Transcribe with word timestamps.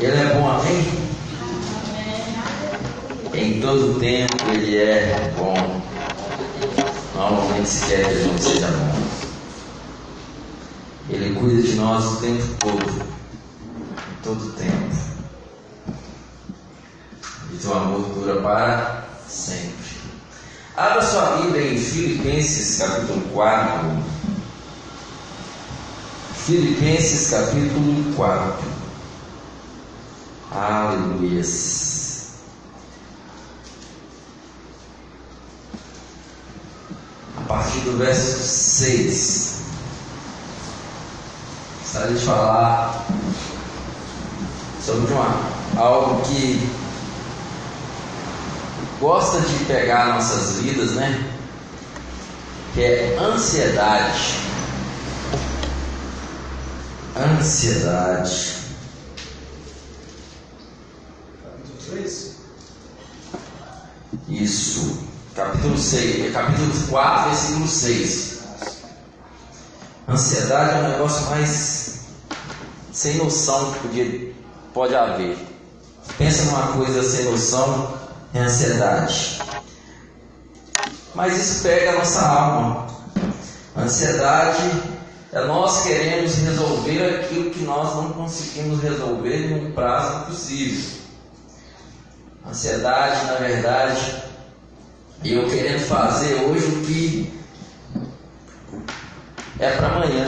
Ele 0.00 0.16
é 0.16 0.34
bom, 0.34 0.50
amém? 0.50 1.10
Em 3.34 3.60
todo 3.60 4.00
tempo 4.00 4.34
ele 4.50 4.78
é 4.78 5.30
bom. 5.36 5.54
Normalmente 7.14 7.68
se 7.68 7.84
quer 7.84 8.04
que 8.06 8.10
ele 8.10 8.32
não 8.32 8.38
seja 8.38 8.68
bom. 8.68 8.98
Ele 11.10 11.34
cuida 11.38 11.60
de 11.60 11.74
nós 11.74 12.02
o 12.06 12.16
tempo 12.16 12.46
todo. 12.60 13.02
Em 13.02 14.22
todo 14.22 14.52
tempo. 14.52 14.96
E 17.52 17.58
seu 17.58 17.74
amor 17.74 18.00
dura 18.14 18.40
para 18.40 19.04
sempre. 19.28 20.00
Abra 20.78 21.02
sua 21.02 21.36
Bíblia 21.42 21.74
em 21.74 21.78
Filipenses 21.78 22.78
capítulo 22.78 23.20
4. 23.34 23.98
Filipenses 26.46 27.30
capítulo 27.30 28.14
4. 28.16 28.69
Aleluia. 30.52 31.44
A 37.36 37.40
partir 37.46 37.80
do 37.80 37.96
verso 37.96 38.38
6. 38.42 39.60
Gostaria 41.82 42.16
de 42.16 42.24
falar 42.24 43.06
sobre 44.84 45.12
uma, 45.12 45.40
algo 45.76 46.20
que 46.22 46.68
gosta 49.00 49.40
de 49.40 49.64
pegar 49.66 50.14
nossas 50.14 50.56
vidas, 50.56 50.92
né? 50.92 51.32
Que 52.74 52.82
é 52.82 53.18
ansiedade. 53.20 54.34
Ansiedade. 57.16 58.59
Isso. 64.28 65.08
Capítulo 65.34 65.78
6, 65.78 66.32
capítulo 66.32 66.72
4, 66.88 67.30
versículo 67.30 67.68
6. 67.68 68.40
Ansiedade 70.08 70.74
é 70.74 70.78
um 70.78 70.90
negócio 70.90 71.26
mais 71.30 72.00
sem 72.92 73.16
noção 73.16 73.72
que 73.72 73.78
podia, 73.80 74.32
pode 74.74 74.94
haver. 74.94 75.38
Pensa 76.18 76.44
numa 76.46 76.72
coisa 76.72 77.02
sem 77.02 77.26
noção, 77.26 77.94
é 78.34 78.40
ansiedade. 78.40 79.40
Mas 81.14 81.36
isso 81.36 81.62
pega 81.62 81.90
a 81.90 81.94
nossa 81.94 82.20
alma. 82.20 82.86
ansiedade 83.76 84.82
é 85.32 85.44
nós 85.44 85.84
queremos 85.84 86.34
resolver 86.34 87.20
aquilo 87.20 87.50
que 87.50 87.62
nós 87.62 87.94
não 87.94 88.12
conseguimos 88.12 88.82
resolver 88.82 89.46
em 89.46 89.66
um 89.66 89.72
prazo 89.72 90.26
possível. 90.26 90.99
Ansiedade, 92.46 93.26
na 93.26 93.34
verdade, 93.34 94.22
eu 95.24 95.48
querendo 95.48 95.80
fazer 95.86 96.34
hoje 96.36 96.64
o 96.66 96.84
que 96.84 97.40
é 99.58 99.70
para 99.72 99.88
amanhã. 99.88 100.26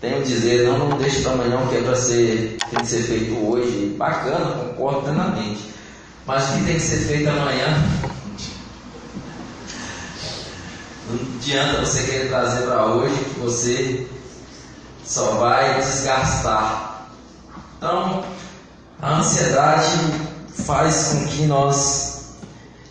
Tenho 0.00 0.22
dizer, 0.22 0.66
não, 0.66 0.78
não 0.78 0.98
deixe 0.98 1.20
para 1.22 1.32
amanhã 1.32 1.60
o 1.60 1.68
que 1.68 1.76
é 1.76 1.82
para 1.82 1.96
ser, 1.96 2.56
tem 2.70 2.80
que 2.80 2.86
ser 2.86 3.02
feito 3.02 3.34
hoje. 3.46 3.94
Bacana, 3.98 4.64
concordo 4.64 5.02
plenamente. 5.02 5.74
Mas 6.26 6.48
o 6.48 6.52
que 6.54 6.64
tem 6.64 6.74
que 6.74 6.80
ser 6.80 6.98
feito 6.98 7.28
amanhã, 7.28 7.82
não 11.08 11.36
adianta 11.36 11.80
você 11.80 12.04
querer 12.04 12.28
trazer 12.28 12.66
para 12.66 12.86
hoje 12.86 13.24
que 13.24 13.40
você 13.40 14.06
só 15.04 15.32
vai 15.32 15.80
desgastar. 15.80 17.10
Então, 17.76 18.24
a 19.02 19.18
ansiedade 19.18 19.98
faz 20.66 21.12
com 21.12 21.26
que 21.26 21.46
nós 21.46 22.34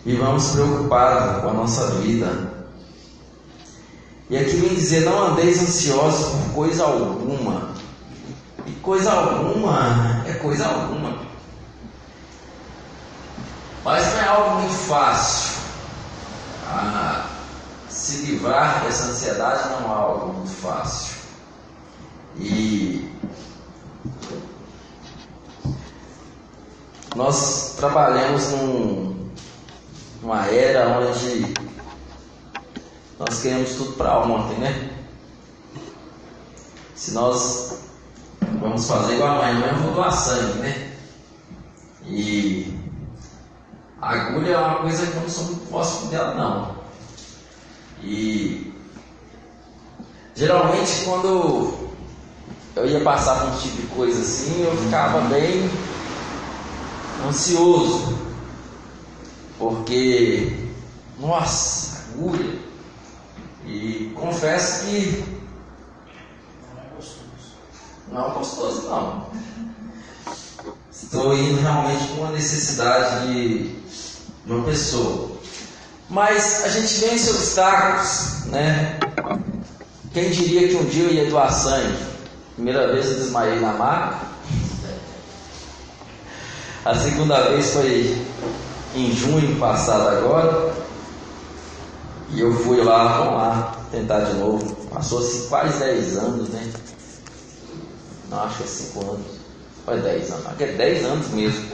vivamos 0.03 0.51
preocupados 0.51 1.41
com 1.41 1.49
a 1.49 1.53
nossa 1.53 1.87
vida. 1.97 2.49
E 4.29 4.37
aqui 4.37 4.55
vem 4.57 4.73
dizer: 4.73 5.05
não 5.05 5.27
andeis 5.27 5.61
ansiosos 5.61 6.29
por 6.29 6.53
coisa 6.53 6.83
alguma. 6.83 7.69
E 8.65 8.71
coisa 8.81 9.11
alguma 9.11 10.23
é 10.25 10.33
coisa 10.33 10.65
alguma. 10.65 11.19
Mas 13.83 14.05
não 14.07 14.19
é 14.19 14.27
algo 14.27 14.61
muito 14.61 14.73
fácil. 14.73 15.59
Ah, 16.67 17.25
se 17.89 18.17
livrar 18.25 18.83
dessa 18.83 19.05
ansiedade 19.05 19.69
não 19.69 19.89
é 19.89 19.95
algo 19.95 20.33
muito 20.33 20.51
fácil. 20.51 21.17
E 22.37 22.98
Nós 27.19 27.73
trabalhamos 27.75 28.47
num, 28.51 29.29
numa 30.21 30.45
era 30.45 30.87
onde 30.99 31.53
nós 33.19 33.41
queremos 33.41 33.71
tudo 33.75 33.91
para 33.97 34.19
ontem, 34.19 34.57
né? 34.57 34.89
Se 36.95 37.11
nós 37.11 37.77
vamos 38.61 38.87
fazer 38.87 39.15
igual 39.15 39.31
amanhã, 39.31 39.49
amanhã 39.49 39.73
eu 39.73 39.83
vou 39.83 39.93
doar 39.95 40.13
sangue, 40.13 40.59
né? 40.59 40.93
E 42.05 42.73
a 44.01 44.11
agulha 44.11 44.53
é 44.53 44.57
uma 44.57 44.75
coisa 44.75 45.05
que 45.05 45.17
eu 45.17 45.21
não 45.21 45.29
sou 45.29 45.43
muito 45.43 45.67
próximo 45.67 46.11
dela, 46.11 46.35
não. 46.35 46.75
E 48.01 48.73
geralmente 50.35 51.03
quando 51.03 51.89
eu 52.77 52.87
ia 52.87 53.01
passar 53.01 53.41
por 53.41 53.49
um 53.49 53.57
tipo 53.57 53.75
de 53.75 53.87
coisa 53.87 54.21
assim, 54.21 54.63
eu 54.63 54.71
ficava 54.77 55.19
bem 55.27 55.69
ansioso, 57.27 58.17
porque, 59.57 60.69
nossa, 61.19 62.05
agulha. 62.13 62.59
E 63.65 64.11
confesso 64.15 64.85
que 64.85 65.39
não 68.11 68.25
é 68.25 68.33
gostoso, 68.33 68.89
não. 68.89 69.27
Estou 70.91 71.37
indo 71.37 71.61
realmente 71.61 72.07
com 72.09 72.21
uma 72.21 72.31
necessidade 72.31 73.27
de, 73.27 73.75
de 74.45 74.51
uma 74.51 74.65
pessoa. 74.65 75.29
Mas 76.09 76.63
a 76.65 76.69
gente 76.69 76.95
vence 76.95 77.29
obstáculos, 77.29 78.45
né? 78.45 78.99
Quem 80.11 80.31
diria 80.31 80.67
que 80.67 80.75
um 80.75 80.85
dia 80.85 81.03
eu 81.03 81.13
ia 81.13 81.29
doar 81.29 81.53
sangue? 81.53 81.97
Primeira 82.55 82.91
vez 82.91 83.05
eu 83.05 83.19
desmaiei 83.19 83.59
na 83.59 83.73
maca. 83.73 84.27
A 86.85 86.95
segunda 86.95 87.41
vez 87.49 87.71
foi 87.71 88.25
em 88.95 89.11
junho 89.11 89.59
passado 89.59 90.07
agora. 90.07 90.73
E 92.31 92.39
eu 92.39 92.53
fui 92.63 92.81
lá, 92.81 93.17
vamos 93.17 93.33
lá, 93.33 93.75
tentar 93.91 94.21
de 94.21 94.37
novo. 94.37 94.75
Passou 94.87 95.19
assim 95.19 95.47
quase 95.49 95.77
10 95.79 96.17
anos, 96.17 96.49
né? 96.49 96.71
Não, 98.29 98.43
acho 98.43 98.57
que 98.57 98.63
é 98.63 98.67
5 98.67 98.99
anos. 99.11 99.27
Foi 99.85 99.99
10 99.99 100.31
anos, 100.31 100.45
acho 100.47 100.55
que 100.55 100.63
é 100.63 100.71
10 100.73 101.05
anos 101.05 101.27
mesmo. 101.29 101.65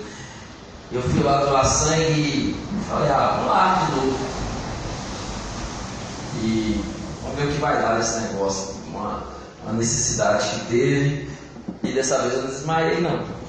Eu 0.91 1.01
fui 1.01 1.23
lá 1.23 1.45
doar 1.45 1.65
sangue 1.65 2.01
e 2.01 2.55
falei, 2.89 3.09
ah, 3.09 3.33
vamos 3.35 3.51
lá 3.51 3.85
de 3.85 3.95
novo. 3.95 4.19
E 6.41 6.83
vamos 7.21 7.37
ver 7.37 7.45
o 7.45 7.51
que 7.51 7.59
vai 7.59 7.81
dar 7.81 7.99
esse 7.99 8.19
negócio. 8.21 8.75
Uma, 8.87 9.23
uma 9.63 9.73
necessidade 9.73 10.49
que 10.49 10.65
teve. 10.67 11.29
E 11.83 11.91
dessa 11.91 12.19
vez 12.19 12.33
eu 12.33 12.41
não 12.43 12.49
desmaiei 12.49 13.01
não 13.01 13.44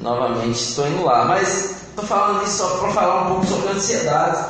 novamente 0.00 0.58
estou 0.58 0.86
indo 0.86 1.04
lá. 1.04 1.24
Mas 1.24 1.76
estou 1.88 2.04
falando 2.04 2.44
isso 2.44 2.58
só 2.58 2.78
para 2.78 2.92
falar 2.92 3.22
um 3.22 3.26
pouco 3.28 3.46
sobre 3.46 3.68
ansiedade. 3.70 4.44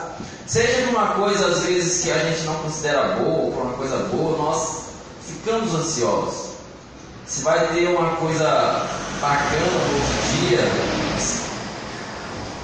Seja 0.46 0.82
de 0.82 0.90
uma 0.90 1.08
coisa, 1.08 1.46
às 1.46 1.60
vezes, 1.60 2.02
que 2.02 2.10
a 2.10 2.18
gente 2.18 2.42
não 2.42 2.54
considera 2.54 3.16
boa, 3.16 3.54
ou 3.54 3.62
uma 3.62 3.72
coisa 3.74 3.96
boa, 4.12 4.36
nós 4.36 4.82
ficamos 5.26 5.74
ansiosos. 5.74 6.50
Se 7.26 7.42
vai 7.42 7.68
ter 7.68 7.88
uma 7.88 8.16
coisa 8.16 8.88
bacana 9.20 9.66
no 9.66 9.94
outro 9.94 10.48
dia, 10.48 10.58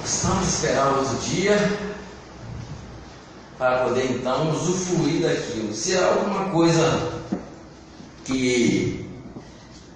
estamos 0.03 0.47
esperando 0.47 0.95
o 0.95 0.99
outro 0.99 1.17
dia 1.19 1.79
para 3.57 3.85
poder 3.85 4.11
então 4.11 4.51
usufruir 4.51 5.21
daquilo. 5.21 5.73
Se 5.73 5.95
é 5.95 6.03
alguma 6.03 6.49
coisa 6.49 7.13
que 8.25 9.09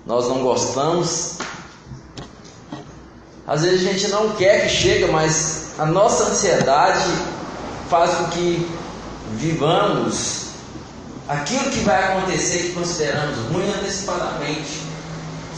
nós 0.05 0.27
não 0.29 0.41
gostamos, 0.41 1.37
às 3.51 3.63
vezes 3.63 3.85
a 3.85 3.91
gente 3.91 4.07
não 4.07 4.29
quer 4.29 4.61
que 4.61 4.69
chegue, 4.69 5.11
mas 5.11 5.71
a 5.77 5.85
nossa 5.85 6.23
ansiedade 6.23 7.03
faz 7.89 8.11
com 8.11 8.23
que 8.29 8.65
vivamos 9.33 10.45
aquilo 11.27 11.69
que 11.69 11.81
vai 11.81 12.01
acontecer 12.01 12.59
que 12.59 12.71
consideramos 12.71 13.37
ruim 13.51 13.69
antecipadamente. 13.73 14.83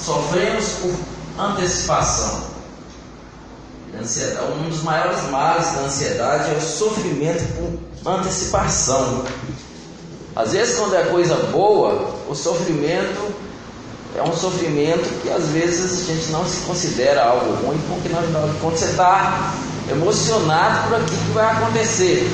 Sofremos 0.04 0.70
por 0.82 0.96
antecipação. 1.40 2.52
Um 3.94 4.70
dos 4.70 4.82
maiores 4.82 5.22
males 5.30 5.72
da 5.74 5.82
ansiedade 5.82 6.50
é 6.50 6.58
o 6.58 6.62
sofrimento 6.62 7.44
por 7.54 8.12
antecipação. 8.12 9.24
Às 10.36 10.52
vezes, 10.54 10.80
quando 10.80 10.96
é 10.96 11.04
coisa 11.04 11.36
boa, 11.52 12.12
o 12.28 12.34
sofrimento 12.34 13.36
é 14.16 14.22
um 14.22 14.36
sofrimento 14.36 15.10
que 15.22 15.30
às 15.30 15.48
vezes 15.48 16.08
a 16.08 16.14
gente 16.14 16.32
não 16.32 16.46
se 16.46 16.62
considera 16.62 17.24
algo 17.24 17.66
ruim, 17.66 17.80
porque 17.88 18.10
na 18.10 18.22
verdade 18.22 18.54
quando 18.62 18.78
você 18.78 18.86
está 18.86 19.54
emocionado 19.92 20.88
por 20.88 20.96
aquilo 20.98 21.18
que 21.18 21.32
vai 21.32 21.52
acontecer. 21.52 22.30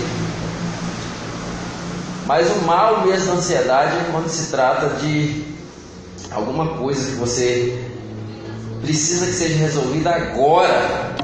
Mas 2.25 2.47
o 2.51 2.65
mal 2.65 3.05
mesmo 3.05 3.27
da 3.27 3.33
ansiedade 3.33 3.97
é 3.97 4.09
quando 4.11 4.29
se 4.29 4.51
trata 4.51 4.89
de 4.97 5.43
alguma 6.29 6.77
coisa 6.77 7.09
que 7.09 7.15
você 7.15 7.89
precisa 8.81 9.25
que 9.25 9.33
seja 9.33 9.57
resolvida 9.57 10.11
agora. 10.11 11.15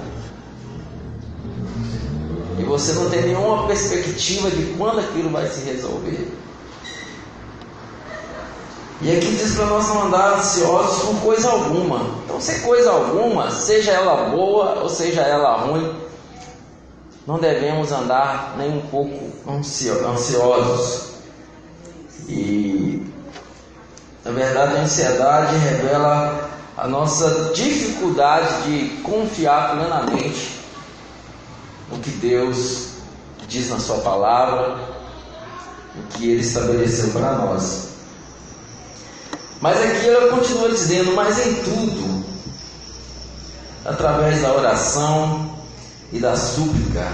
E 2.57 2.63
você 2.63 2.93
não 2.93 3.09
tem 3.09 3.23
nenhuma 3.23 3.67
perspectiva 3.67 4.49
de 4.49 4.63
quando 4.77 4.99
aquilo 4.99 5.29
vai 5.29 5.47
se 5.47 5.65
resolver. 5.65 6.31
E 9.01 9.11
aqui 9.11 9.27
diz 9.35 9.55
para 9.55 9.65
nós 9.65 9.87
não 9.89 10.07
andar 10.07 10.37
ansiosos 10.37 11.03
com 11.03 11.15
coisa 11.19 11.49
alguma. 11.49 12.01
Então, 12.23 12.39
se 12.39 12.59
coisa 12.61 12.91
alguma, 12.91 13.51
seja 13.51 13.91
ela 13.91 14.29
boa 14.29 14.79
ou 14.81 14.89
seja 14.89 15.21
ela 15.21 15.57
ruim, 15.57 15.93
não 17.27 17.37
devemos 17.37 17.91
andar 17.91 18.55
nem 18.57 18.77
um 18.77 18.81
pouco 18.81 19.19
ansiosos. 19.47 21.15
E, 22.27 23.05
na 24.23 24.31
verdade, 24.31 24.77
a 24.77 24.81
ansiedade 24.81 25.57
revela 25.57 26.49
a 26.77 26.87
nossa 26.87 27.51
dificuldade 27.53 28.63
de 28.63 29.01
confiar 29.01 29.71
plenamente 29.71 30.59
no 31.91 31.99
que 31.99 32.09
Deus 32.11 32.95
diz 33.47 33.69
na 33.69 33.79
Sua 33.79 33.97
palavra, 33.97 34.77
o 35.95 36.07
que 36.09 36.31
Ele 36.31 36.41
estabeleceu 36.41 37.11
para 37.11 37.33
nós. 37.33 37.94
Mas 39.61 39.81
aqui 39.81 40.07
ela 40.07 40.35
continua 40.35 40.69
dizendo: 40.69 41.13
Mas 41.15 41.45
em 41.45 41.53
tudo, 41.63 42.25
através 43.85 44.41
da 44.41 44.53
oração 44.53 45.55
e 46.11 46.19
da 46.19 46.35
súplica, 46.35 47.07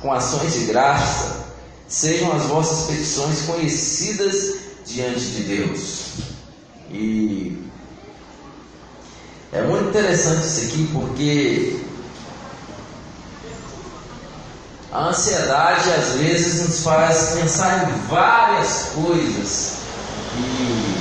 com 0.00 0.12
ações 0.12 0.52
de 0.52 0.64
graça, 0.66 1.46
sejam 1.88 2.34
as 2.34 2.42
vossas 2.44 2.86
petições 2.86 3.42
conhecidas 3.42 4.54
diante 4.86 5.20
de 5.20 5.42
Deus. 5.42 6.00
E 6.90 7.58
é 9.52 9.62
muito 9.62 9.88
interessante 9.88 10.46
isso 10.46 10.60
aqui 10.66 10.90
porque 10.92 11.80
a 14.92 15.08
ansiedade 15.08 15.90
às 15.90 16.12
vezes 16.14 16.66
nos 16.66 16.82
faz 16.82 17.34
pensar 17.34 17.90
em 17.90 18.08
várias 18.08 18.90
coisas 18.94 19.72
e 20.36 20.97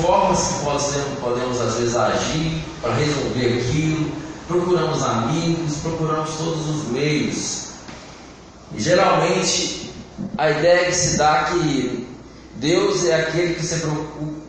formas 0.00 0.48
que 0.48 0.64
podemos, 0.64 1.18
podemos 1.20 1.60
às 1.60 1.74
vezes 1.74 1.96
agir 1.96 2.62
para 2.80 2.94
resolver 2.94 3.60
aquilo, 3.60 4.12
procuramos 4.48 5.02
amigos, 5.02 5.76
procuramos 5.78 6.30
todos 6.36 6.68
os 6.68 6.88
meios. 6.88 7.68
E 8.74 8.80
geralmente 8.80 9.90
a 10.38 10.50
ideia 10.50 10.86
que 10.86 10.94
se 10.94 11.16
dá 11.16 11.38
é 11.38 11.44
que 11.52 12.08
Deus 12.56 13.04
é 13.04 13.22
aquele 13.22 13.54
que 13.54 13.66
você 13.66 13.86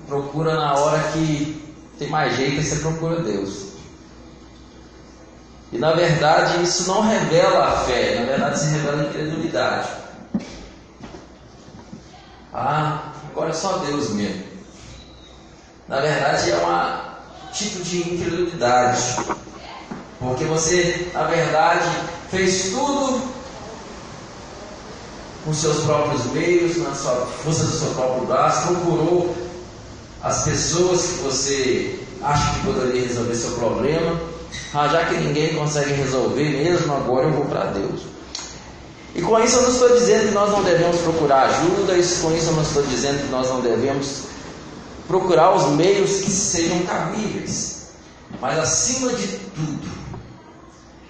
procura 0.07 0.55
na 0.55 0.75
hora 0.75 0.99
que 1.11 1.61
tem 1.97 2.09
mais 2.09 2.35
jeito 2.35 2.61
você 2.61 2.77
procura 2.77 3.21
Deus. 3.21 3.73
E 5.71 5.77
na 5.77 5.93
verdade 5.93 6.63
isso 6.63 6.87
não 6.87 7.01
revela 7.01 7.65
a 7.65 7.77
fé, 7.85 8.19
na 8.19 8.25
verdade 8.25 8.59
se 8.59 8.65
revela 8.67 9.01
a 9.01 9.05
incredulidade. 9.05 9.89
Ah, 12.53 13.11
agora 13.31 13.49
é 13.49 13.53
só 13.53 13.79
Deus 13.79 14.11
mesmo 14.11 14.52
na 15.87 15.99
verdade 15.99 16.51
é 16.51 16.57
um 16.57 17.51
tipo 17.51 17.83
de 17.83 18.13
incredulidade. 18.13 19.15
Porque 20.19 20.45
você, 20.45 21.09
na 21.13 21.23
verdade, 21.23 21.89
fez 22.31 22.71
tudo 22.71 23.21
com 25.43 25.53
seus 25.53 25.83
próprios 25.83 26.25
meios, 26.27 26.77
na 26.77 26.95
sua 26.95 27.27
força 27.43 27.65
do 27.65 27.77
seu 27.77 27.89
próprio 27.89 28.25
braço, 28.25 28.67
procurou 28.67 29.35
as 30.23 30.43
pessoas 30.43 31.01
que 31.01 31.13
você 31.23 31.99
acha 32.21 32.53
que 32.53 32.65
poderia 32.65 33.05
resolver 33.07 33.35
seu 33.35 33.51
problema. 33.51 34.19
Ah, 34.73 34.87
já 34.87 35.05
que 35.05 35.15
ninguém 35.15 35.53
consegue 35.55 35.93
resolver 35.93 36.63
mesmo, 36.63 36.93
agora 36.93 37.27
eu 37.27 37.33
vou 37.33 37.45
para 37.45 37.65
Deus. 37.65 38.01
E 39.13 39.21
com 39.21 39.39
isso 39.39 39.57
eu 39.57 39.61
não 39.63 39.71
estou 39.71 39.89
dizendo 39.89 40.29
que 40.29 40.33
nós 40.33 40.51
não 40.51 40.63
devemos 40.63 41.01
procurar 41.01 41.43
ajuda, 41.43 41.93
e 41.97 42.03
com 42.03 42.31
isso 42.35 42.47
eu 42.47 42.53
não 42.53 42.63
estou 42.63 42.83
dizendo 42.83 43.21
que 43.25 43.31
nós 43.31 43.47
não 43.49 43.61
devemos 43.61 44.32
procurar 45.13 45.53
os 45.53 45.67
meios 45.75 46.21
que 46.21 46.31
sejam 46.31 46.79
cabíveis. 46.85 47.89
Mas 48.41 48.57
acima 48.57 49.13
de 49.13 49.27
tudo, 49.27 49.87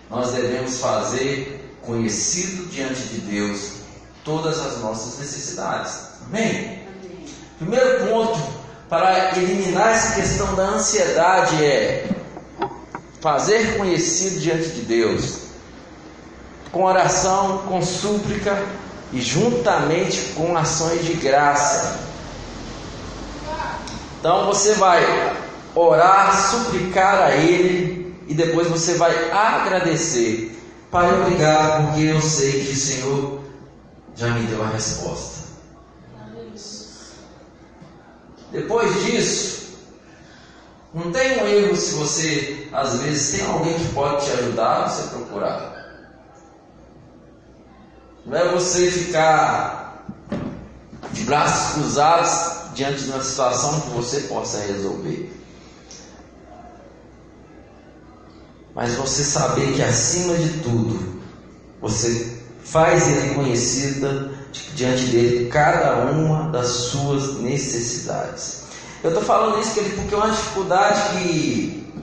nós 0.10 0.34
devemos 0.34 0.78
fazer 0.80 1.74
conhecido 1.82 2.70
diante 2.70 3.02
de 3.04 3.22
Deus 3.22 3.76
todas 4.26 4.60
as 4.60 4.82
nossas 4.82 5.20
necessidades. 5.20 6.00
Amém? 6.26 6.84
Primeiro 7.58 8.10
ponto 8.10 8.42
para 8.90 9.38
eliminar 9.38 9.94
essa 9.94 10.16
questão 10.16 10.54
da 10.54 10.64
ansiedade 10.64 11.64
é 11.64 12.10
fazer 13.22 13.78
conhecido 13.78 14.42
diante 14.42 14.68
de 14.68 14.82
Deus, 14.82 15.38
com 16.74 16.84
oração, 16.84 17.60
com 17.70 17.82
súplica 17.82 18.62
e 19.14 19.22
juntamente 19.22 20.34
com 20.36 20.58
ações 20.58 21.06
de 21.06 21.14
graça 21.14 22.13
então 24.24 24.46
você 24.46 24.76
vai 24.76 25.36
orar, 25.76 26.34
suplicar 26.50 27.24
a 27.24 27.36
Ele 27.36 28.16
e 28.26 28.34
depois 28.34 28.70
você 28.70 28.94
vai 28.94 29.30
agradecer. 29.30 30.58
Pai, 30.90 31.14
obrigado, 31.14 31.88
porque 31.88 32.04
eu 32.04 32.22
sei 32.22 32.64
que 32.64 32.72
o 32.72 32.78
Senhor 32.78 33.42
já 34.16 34.30
me 34.30 34.48
deu 34.48 34.64
a 34.64 34.68
resposta. 34.68 35.44
Depois 38.50 39.04
disso, 39.04 39.76
não 40.94 41.12
tem 41.12 41.44
um 41.44 41.46
erro 41.46 41.76
se 41.76 41.96
você, 41.96 42.70
às 42.72 43.02
vezes, 43.02 43.38
tem 43.38 43.46
alguém 43.46 43.74
que 43.74 43.90
pode 43.90 44.26
te 44.26 44.32
ajudar, 44.32 44.88
você 44.88 45.10
procurar. 45.10 46.00
Não 48.26 48.38
é 48.38 48.48
você 48.54 48.90
ficar 48.90 50.06
de 51.12 51.24
braços 51.26 51.74
cruzados 51.74 52.53
diante 52.74 53.04
de 53.04 53.12
uma 53.12 53.24
situação 53.24 53.80
que 53.82 53.90
você 53.90 54.22
possa 54.22 54.60
resolver. 54.60 55.32
Mas 58.76 58.96
você 58.96 59.24
saber 59.24 59.74
que 59.74 59.82
acima 59.82 60.36
de 60.36 60.62
tudo, 60.62 61.22
você 61.80 62.38
faz 62.64 63.08
ele 63.08 63.36
conhecida 63.36 64.32
diante 64.74 65.06
dele 65.08 65.50
cada 65.50 66.12
uma 66.12 66.50
das 66.50 66.68
suas 66.68 67.36
necessidades. 67.36 68.64
Eu 69.04 69.10
estou 69.10 69.24
falando 69.24 69.60
isso 69.60 69.74
porque 69.96 70.16
é 70.16 70.18
uma 70.18 70.30
dificuldade 70.30 71.20
que 71.20 71.94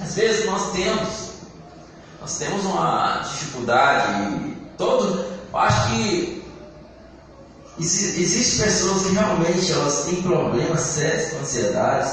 às 0.00 0.14
vezes 0.14 0.46
nós 0.46 0.72
temos. 0.72 1.32
Nós 2.20 2.38
temos 2.38 2.64
uma 2.64 3.18
dificuldade, 3.18 4.56
todo, 4.78 5.24
eu 5.52 5.58
acho 5.58 5.90
que 5.90 6.41
Existem 7.78 8.66
pessoas 8.66 9.06
que 9.06 9.12
realmente 9.12 9.72
elas 9.72 10.04
têm 10.04 10.22
problemas 10.22 10.80
sérios 10.80 11.30
com 11.30 11.38
ansiedades, 11.38 12.12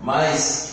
mas 0.00 0.72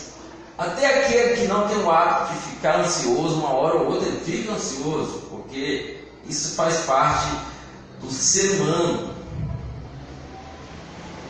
até 0.56 0.86
aquele 0.86 1.36
que 1.36 1.48
não 1.48 1.66
tem 1.66 1.78
o 1.78 1.90
hábito 1.90 2.34
de 2.34 2.50
ficar 2.50 2.80
ansioso, 2.80 3.36
uma 3.36 3.52
hora 3.54 3.76
ou 3.76 3.92
outra 3.92 4.08
ele 4.08 4.20
fica 4.24 4.52
ansioso, 4.52 5.22
porque 5.30 6.04
isso 6.28 6.54
faz 6.54 6.76
parte 6.80 7.26
do 8.00 8.10
ser 8.10 8.60
humano. 8.60 9.10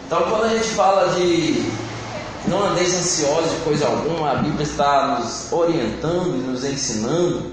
Então, 0.06 0.22
quando 0.28 0.44
a 0.44 0.48
gente 0.48 0.68
fala 0.70 1.14
de 1.14 1.70
não 2.48 2.70
andeis 2.70 2.92
ansiosos 2.94 3.52
de 3.52 3.56
coisa 3.58 3.86
alguma, 3.86 4.32
a 4.32 4.34
Bíblia 4.36 4.64
está 4.64 5.20
nos 5.20 5.52
orientando 5.52 6.36
e 6.36 6.40
nos 6.40 6.64
ensinando. 6.64 7.52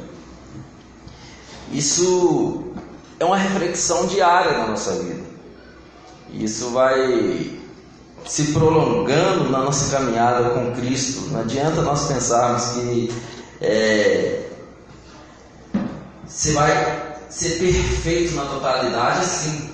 Isso 1.72 2.74
é 3.20 3.25
uma 3.25 3.38
reflexão 3.38 4.08
diária 4.08 4.58
na 4.58 4.68
nossa 4.68 4.94
vida. 4.94 5.26
Isso 6.34 6.69
vai 6.72 7.57
se 8.25 8.51
prolongando 8.51 9.50
na 9.50 9.60
nossa 9.60 9.96
caminhada 9.96 10.50
com 10.50 10.75
Cristo. 10.75 11.29
Não 11.31 11.41
adianta 11.41 11.81
nós 11.81 12.07
pensarmos 12.07 12.63
que 12.74 13.13
é, 13.62 14.43
você 16.25 16.51
vai 16.51 17.17
ser 17.29 17.57
perfeito 17.57 18.36
na 18.36 18.46
totalidade 18.46 19.19
assim. 19.19 19.69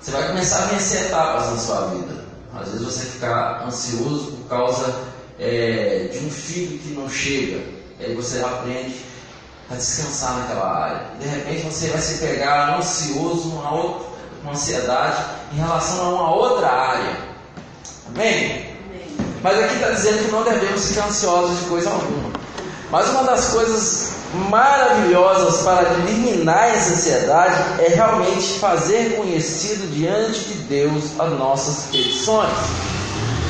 Você 0.00 0.10
vai 0.12 0.28
começar 0.28 0.62
a 0.62 0.66
vencer 0.66 1.06
etapas 1.06 1.46
na 1.50 1.56
sua 1.58 1.86
vida. 1.88 2.24
Às 2.54 2.68
vezes 2.68 2.84
você 2.84 3.00
ficar 3.06 3.64
ansioso 3.66 4.32
por 4.32 4.48
causa 4.48 4.94
é, 5.38 6.08
de 6.12 6.24
um 6.24 6.30
filho 6.30 6.78
que 6.78 6.94
não 6.94 7.08
chega. 7.10 7.60
Aí 7.98 8.14
você 8.14 8.40
aprende 8.40 8.94
a 9.68 9.74
descansar 9.74 10.38
naquela 10.38 10.84
área. 10.84 11.10
De 11.18 11.26
repente 11.26 11.64
você 11.64 11.88
vai 11.88 12.00
se 12.00 12.18
pegar 12.18 12.78
ansioso 12.78 13.48
numa 13.48 13.74
outra 13.74 14.15
com 14.42 14.50
ansiedade 14.50 15.24
em 15.52 15.56
relação 15.56 16.04
a 16.04 16.08
uma 16.10 16.34
outra 16.34 16.68
área. 16.68 17.16
Amém? 18.08 18.76
Mas 19.42 19.58
aqui 19.58 19.74
está 19.74 19.90
dizendo 19.90 20.24
que 20.24 20.32
não 20.32 20.42
devemos 20.42 20.88
ficar 20.88 21.06
ansiosos 21.06 21.58
de 21.60 21.64
coisa 21.66 21.90
alguma. 21.90 22.30
Mas 22.90 23.08
uma 23.10 23.24
das 23.24 23.48
coisas 23.48 24.10
maravilhosas 24.50 25.62
para 25.62 25.82
eliminar 25.94 26.68
essa 26.68 26.94
ansiedade 26.94 27.82
é 27.82 27.94
realmente 27.94 28.58
fazer 28.58 29.16
conhecido 29.16 29.86
diante 29.92 30.40
de 30.40 30.54
Deus 30.64 31.04
as 31.18 31.32
nossas 31.32 31.84
petições. 31.90 32.50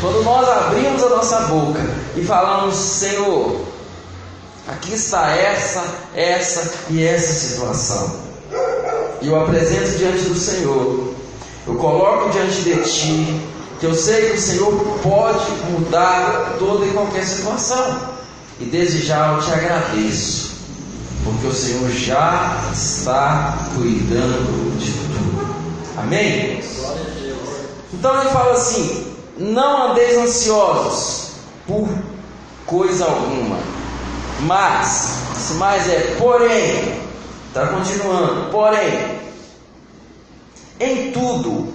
Quando 0.01 0.23
nós 0.23 0.49
abrimos 0.49 1.03
a 1.03 1.09
nossa 1.09 1.41
boca 1.41 1.81
e 2.15 2.25
falamos, 2.25 2.77
Senhor, 2.77 3.65
aqui 4.69 4.95
está 4.95 5.31
essa, 5.31 5.83
essa 6.15 6.75
e 6.91 7.03
essa 7.03 7.33
situação. 7.33 8.26
E 9.23 9.29
eu 9.29 9.41
apresento 9.41 9.97
diante 9.99 10.25
do 10.25 10.39
Senhor. 10.39 11.15
Eu 11.67 11.75
coloco 11.75 12.31
diante 12.31 12.63
de 12.63 12.75
Ti, 12.83 13.41
que 13.81 13.87
eu 13.87 13.95
sei 13.95 14.31
que 14.31 14.37
o 14.37 14.41
Senhor 14.41 14.73
pode 15.03 15.51
mudar 15.71 16.57
toda 16.59 16.87
e 16.87 16.91
qualquer 16.91 17.25
situação. 17.25 18.17
E 18.61 18.65
desde 18.65 19.05
já 19.05 19.33
eu 19.33 19.43
te 19.43 19.53
agradeço, 19.53 20.53
porque 21.25 21.47
o 21.47 21.53
Senhor 21.53 21.91
já 21.91 22.71
está 22.73 23.59
cuidando 23.75 24.79
de 24.79 24.93
tudo. 24.93 25.57
Amém? 25.99 26.63
Então 27.93 28.21
ele 28.21 28.31
fala 28.31 28.53
assim: 28.53 29.13
não 29.37 29.91
andeis 29.91 30.17
ansiosos 30.17 31.31
por 31.67 31.89
coisa 32.65 33.05
alguma, 33.05 33.59
mas, 34.41 35.19
se 35.37 35.55
mais 35.55 35.89
é, 35.89 36.17
porém, 36.19 37.06
está 37.57 37.69
continuando, 37.69 38.51
porém, 38.51 39.19
em 40.79 41.11
tudo, 41.11 41.73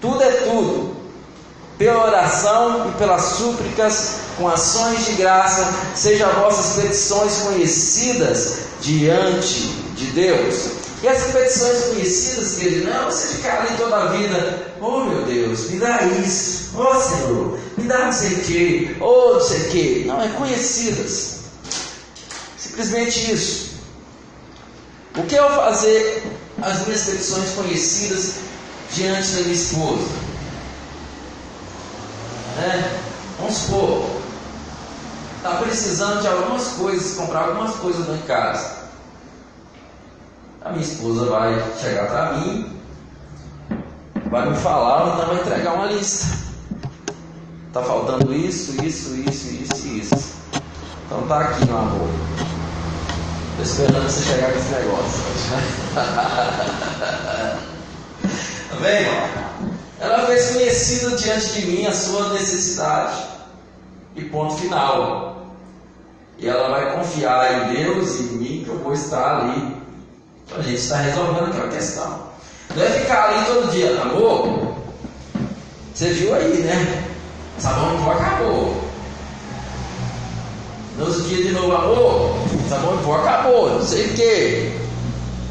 tudo 0.00 0.22
é 0.22 0.30
tudo, 0.30 0.96
pela 1.76 2.04
oração 2.04 2.88
e 2.88 2.92
pelas 2.92 3.22
súplicas, 3.22 4.10
com 4.38 4.48
ações 4.48 5.04
de 5.04 5.12
graça, 5.14 5.66
sejam 5.96 6.30
vossas 6.34 6.80
petições 6.80 7.38
conhecidas 7.38 8.58
diante 8.80 9.62
de 9.96 10.06
Deus. 10.12 10.70
E 11.02 11.08
as 11.08 11.24
petições 11.24 11.84
conhecidas, 11.86 12.56
querido, 12.56 12.88
não 12.88 13.06
você 13.06 13.34
ficar 13.34 13.62
ali 13.62 13.76
toda 13.76 13.96
a 13.96 14.06
vida, 14.06 14.74
oh 14.80 15.00
meu 15.00 15.24
Deus, 15.24 15.70
me 15.70 15.78
dá 15.80 16.02
isso, 16.04 16.70
oh 16.78 16.94
Senhor, 17.00 17.58
me 17.76 17.84
dá 17.84 18.06
não 18.06 18.12
sei 18.12 18.32
o 18.32 18.40
que, 18.40 18.96
oh 19.00 19.34
não 19.34 19.40
sei 19.40 19.58
o 19.58 19.70
que. 19.70 20.04
Não, 20.06 20.22
é 20.22 20.28
conhecidas. 20.28 21.40
Simplesmente 22.56 23.32
isso. 23.32 23.65
O 25.16 25.22
que 25.22 25.34
eu 25.34 25.48
fazer 25.50 26.22
as 26.62 26.86
minhas 26.86 27.04
petições 27.04 27.50
conhecidas 27.54 28.34
diante 28.92 29.28
da 29.28 29.40
minha 29.40 29.54
esposa? 29.54 30.08
Né? 32.56 33.00
Vamos 33.38 33.54
supor, 33.54 34.06
está 35.36 35.50
precisando 35.56 36.22
de 36.22 36.28
algumas 36.28 36.68
coisas, 36.68 37.16
comprar 37.16 37.48
algumas 37.48 37.76
coisas 37.76 38.08
em 38.08 38.22
casa 38.26 38.76
a 40.66 40.70
minha 40.70 40.82
esposa 40.82 41.26
vai 41.26 41.54
chegar 41.80 42.08
para 42.08 42.32
mim, 42.38 42.76
vai 44.28 44.50
me 44.50 44.56
falar, 44.56 45.14
então 45.14 45.26
vai 45.28 45.36
entregar 45.36 45.74
uma 45.74 45.86
lista. 45.86 46.26
Tá 47.72 47.82
faltando 47.82 48.34
isso, 48.34 48.72
isso, 48.84 49.14
isso, 49.14 49.48
isso 49.48 49.86
e 49.86 50.00
isso. 50.00 50.34
Então 51.06 51.22
tá 51.28 51.40
aqui, 51.40 51.66
meu 51.66 51.78
amor. 51.78 52.08
Tô 53.56 53.62
esperando 53.62 54.04
você 54.04 54.22
chegar 54.22 54.52
com 54.52 54.58
esse 54.58 54.68
negócio. 54.70 55.22
tá 58.70 58.76
vendo? 58.80 59.70
Ela 59.98 60.26
fez 60.26 60.50
conhecido 60.50 61.16
diante 61.16 61.52
de 61.52 61.66
mim 61.66 61.86
a 61.86 61.92
sua 61.92 62.32
necessidade. 62.34 63.24
E 64.14 64.24
ponto 64.24 64.56
final. 64.56 65.46
E 66.38 66.48
ela 66.48 66.68
vai 66.68 66.96
confiar 66.96 67.70
em 67.70 67.74
Deus 67.74 68.20
e 68.20 68.22
em 68.22 68.36
mim 68.36 68.62
que 68.64 68.70
eu 68.70 68.78
vou 68.78 68.92
estar 68.92 69.40
ali 69.40 69.76
a 70.54 70.62
gente 70.62 70.76
está 70.76 70.98
resolvendo 70.98 71.48
aquela 71.48 71.68
questão. 71.68 72.20
Não 72.74 72.82
é 72.82 72.90
ficar 72.90 73.30
ali 73.30 73.46
todo 73.46 73.72
dia, 73.72 74.00
amor. 74.00 74.74
Você 75.94 76.10
viu 76.10 76.34
aí, 76.34 76.58
né? 76.58 77.04
Sabão 77.58 77.94
em 77.94 78.04
pó 78.04 78.12
acabou. 78.12 78.84
Nos 80.98 81.28
dias 81.28 81.48
de 81.48 81.52
novo, 81.52 81.74
amor, 81.74 82.38
sabão 82.68 82.94
em 82.94 83.02
pó 83.02 83.16
acabou, 83.16 83.70
não 83.70 83.82
sei 83.82 84.06
o 84.06 84.14
quê. 84.14 84.72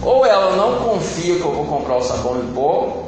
Ou 0.01 0.25
ela 0.25 0.55
não 0.55 0.79
confia 0.79 1.35
que 1.35 1.41
eu 1.41 1.53
vou 1.53 1.65
comprar 1.65 1.97
o 1.97 2.03
sabão 2.03 2.39
em 2.39 2.53
pó, 2.53 3.05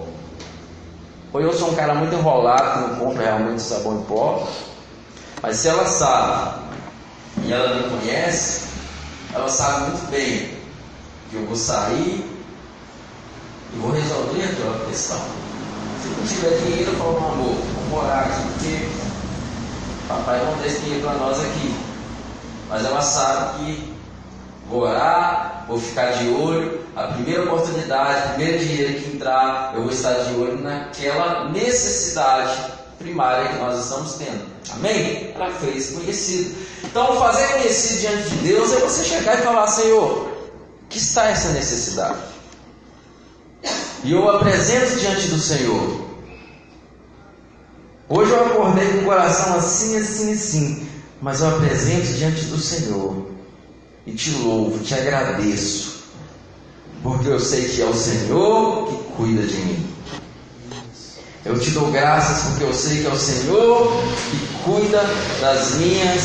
ou 1.34 1.42
eu 1.42 1.54
sou 1.54 1.72
um 1.72 1.76
cara 1.76 1.94
muito 1.94 2.16
enrolado 2.16 2.74
que 2.74 2.90
não 2.90 2.96
compra 3.00 3.24
realmente 3.24 3.62
sabão 3.62 4.00
em 4.00 4.04
pó. 4.04 4.48
Mas 5.42 5.58
se 5.58 5.68
ela 5.68 5.86
sabe 5.86 6.62
e 7.44 7.54
ela 7.54 7.76
me 7.76 7.90
conhece, 7.90 8.62
ela 9.34 9.48
sabe 9.48 9.82
muito 9.82 10.10
bem 10.10 10.58
que 11.30 11.36
eu 11.36 11.46
vou 11.46 11.56
sair 11.56 12.26
e 13.74 13.80
vou 13.80 13.92
resolver 13.92 14.44
aquela 14.44 14.86
questão. 14.88 15.20
Se 16.02 16.08
não 16.08 16.28
tiver 16.28 16.58
dinheiro, 16.64 16.92
eu 16.92 16.98
falo, 16.98 17.18
amor, 17.18 17.56
vamos 17.76 17.90
morar 17.92 18.22
aqui, 18.22 18.42
porque 18.54 18.88
papai 20.08 20.44
não 20.44 20.66
esse 20.66 20.80
dinheiro 20.80 21.06
para 21.06 21.18
nós 21.18 21.40
aqui. 21.40 21.76
Mas 22.70 22.86
ela 22.86 23.02
sabe 23.02 23.60
que 23.60 23.97
vou 24.70 24.82
orar, 24.82 25.66
vou 25.68 25.80
ficar 25.80 26.12
de 26.12 26.30
olho, 26.30 26.86
a 26.96 27.04
primeira 27.04 27.44
oportunidade, 27.44 28.28
o 28.28 28.34
primeiro 28.34 28.66
dinheiro 28.66 29.02
que 29.02 29.16
entrar, 29.16 29.74
eu 29.76 29.84
vou 29.84 29.92
estar 29.92 30.14
de 30.14 30.34
olho 30.36 30.62
naquela 30.62 31.50
necessidade 31.50 32.74
primária 33.00 33.50
que 33.50 33.58
nós 33.58 33.80
estamos 33.80 34.14
tendo. 34.16 34.46
Amém? 34.74 35.32
Ela 35.34 35.52
fez 35.52 35.92
conhecido. 35.92 36.56
Então, 36.84 37.18
fazer 37.18 37.48
conhecido 37.54 38.00
diante 38.00 38.30
de 38.30 38.36
Deus 38.38 38.74
é 38.74 38.80
você 38.80 39.04
chegar 39.04 39.40
e 39.40 39.44
falar, 39.44 39.68
Senhor, 39.68 40.32
que 40.90 40.98
está 40.98 41.28
essa 41.28 41.50
necessidade. 41.50 42.18
E 44.04 44.12
eu 44.12 44.30
apresento 44.30 45.00
diante 45.00 45.28
do 45.28 45.40
Senhor. 45.40 46.08
Hoje 48.10 48.32
eu 48.32 48.46
acordei 48.46 48.88
com 48.94 49.00
o 49.00 49.06
coração 49.06 49.56
assim, 49.56 49.98
assim, 49.98 50.34
assim, 50.34 50.90
mas 51.22 51.42
eu 51.42 51.50
apresento 51.50 52.14
diante 52.14 52.46
do 52.46 52.58
Senhor 52.58 53.37
e 54.08 54.14
te 54.14 54.32
louvo, 54.32 54.80
te 54.80 54.94
agradeço, 54.94 56.06
porque 57.04 57.28
eu 57.28 57.40
sei 57.42 57.68
que 57.68 57.82
é 57.82 57.86
o 57.86 57.94
Senhor 57.94 58.88
que 58.88 59.04
cuida 59.16 59.46
de 59.46 59.58
mim. 59.58 59.86
Eu 61.44 61.60
te 61.60 61.72
dou 61.72 61.92
graças 61.92 62.46
porque 62.46 62.64
eu 62.64 62.74
sei 62.74 63.02
que 63.02 63.08
é 63.08 63.12
o 63.12 63.20
Senhor 63.20 63.92
que 64.32 64.48
cuida 64.64 65.04
das 65.42 65.76
minhas 65.76 66.24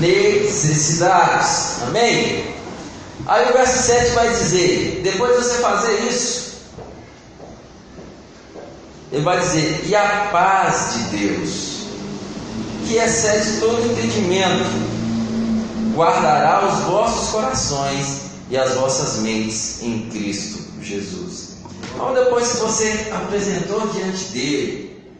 necessidades. 0.00 1.82
Amém? 1.82 2.44
Aí 3.26 3.50
o 3.50 3.52
verso 3.52 3.82
7 3.84 4.10
vai 4.10 4.28
dizer: 4.28 5.00
depois 5.04 5.36
de 5.36 5.44
você 5.44 5.62
fazer 5.62 6.00
isso, 6.08 6.54
ele 9.12 9.22
vai 9.22 9.38
dizer: 9.38 9.84
e 9.86 9.94
a 9.94 10.28
paz 10.32 10.94
de 10.94 11.16
Deus, 11.16 11.86
que 12.88 12.96
excede 12.96 13.60
todo 13.60 13.92
entendimento, 13.92 15.01
guardará 15.94 16.66
os 16.66 16.80
vossos 16.80 17.30
corações 17.30 18.22
e 18.50 18.56
as 18.56 18.74
vossas 18.74 19.20
mentes 19.22 19.82
em 19.82 20.08
Cristo 20.10 20.62
Jesus. 20.80 21.56
Então, 21.94 22.14
depois 22.14 22.52
que 22.52 22.58
você 22.58 23.12
apresentou 23.14 23.86
diante 23.88 24.24
dele 24.26 25.12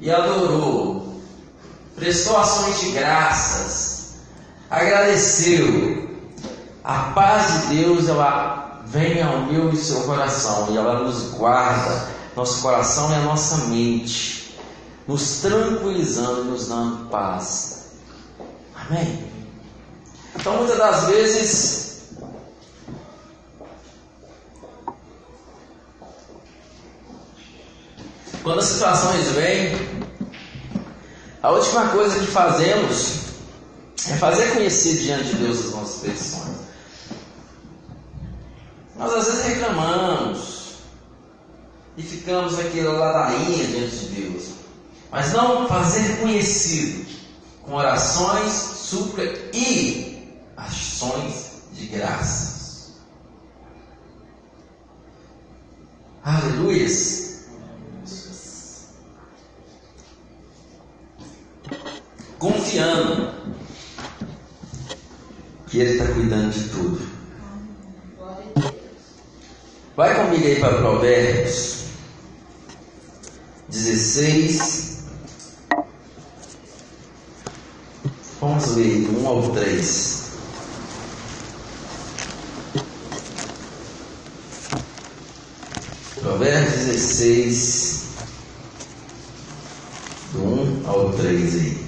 e 0.00 0.10
adorou, 0.10 1.20
prestou 1.96 2.38
ações 2.38 2.80
de 2.80 2.90
graças, 2.92 4.14
agradeceu, 4.70 6.08
a 6.82 7.12
paz 7.14 7.68
de 7.68 7.76
Deus, 7.76 8.08
ela 8.08 8.82
vem 8.86 9.22
ao 9.22 9.46
meu 9.46 9.70
e 9.70 9.76
seu 9.76 10.00
coração 10.02 10.68
e 10.70 10.76
ela 10.76 11.04
nos 11.04 11.30
guarda. 11.34 12.08
Nosso 12.34 12.62
coração 12.62 13.12
é 13.12 13.16
a 13.16 13.20
nossa 13.20 13.66
mente, 13.66 14.58
nos 15.06 15.40
tranquilizando, 15.40 16.44
nos 16.44 16.68
dando 16.68 17.08
paz. 17.10 17.90
Amém? 18.74 19.29
Então, 20.34 20.56
muitas 20.56 20.78
das 20.78 21.04
vezes, 21.04 22.02
quando 28.42 28.60
as 28.60 28.66
situações 28.66 29.28
vêm, 29.32 29.90
a 31.42 31.50
última 31.50 31.88
coisa 31.88 32.18
que 32.20 32.26
fazemos 32.26 33.20
é 34.08 34.16
fazer 34.16 34.52
conhecer 34.52 34.98
diante 34.98 35.24
de 35.24 35.36
Deus 35.36 35.66
as 35.66 35.70
nossas 35.72 36.00
petições. 36.00 36.56
Nós 38.96 39.14
às 39.14 39.26
vezes 39.26 39.44
reclamamos 39.44 40.74
e 41.96 42.02
ficamos 42.02 42.58
aqui 42.58 42.80
na 42.80 42.92
ladainha 42.92 43.66
diante 43.66 43.96
de 43.96 44.20
Deus, 44.20 44.48
mas 45.10 45.32
não 45.32 45.68
fazer 45.68 46.18
conhecido 46.18 47.06
com 47.62 47.74
orações, 47.74 48.52
súplica 48.52 49.56
e 49.56 50.09
ações 50.60 51.62
de 51.72 51.86
graças. 51.86 52.94
Aleluias. 56.22 57.30
confiando 62.40 63.34
que 65.66 65.78
Ele 65.78 65.92
está 65.92 66.12
cuidando 66.12 66.50
de 66.52 66.68
tudo. 66.70 67.10
Vai 69.94 70.14
comigo 70.14 70.46
aí 70.46 70.58
para 70.58 70.78
Provérbios 70.78 71.84
16. 73.68 75.04
Vamos 78.40 78.74
ver 78.74 79.02
do 79.02 79.20
1 79.22 79.28
ao 79.28 79.50
3. 79.52 80.30
Provérbios 86.20 86.79
16, 86.92 88.04
do 90.32 90.44
1 90.44 90.88
ao 90.88 91.12
3 91.12 91.54
aí. 91.54 91.86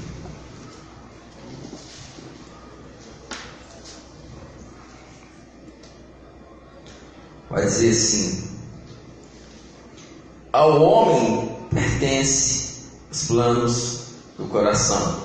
Vai 7.51 7.65
dizer 7.65 7.91
assim: 7.91 8.49
Ao 10.53 10.81
homem 10.81 11.57
pertence 11.71 12.85
os 13.11 13.25
planos 13.25 14.01
do 14.39 14.47
coração, 14.47 15.21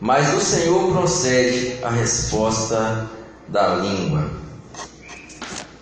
mas 0.00 0.30
do 0.30 0.40
Senhor 0.40 0.92
procede 0.92 1.84
a 1.84 1.90
resposta 1.90 3.08
da 3.48 3.76
língua. 3.76 4.30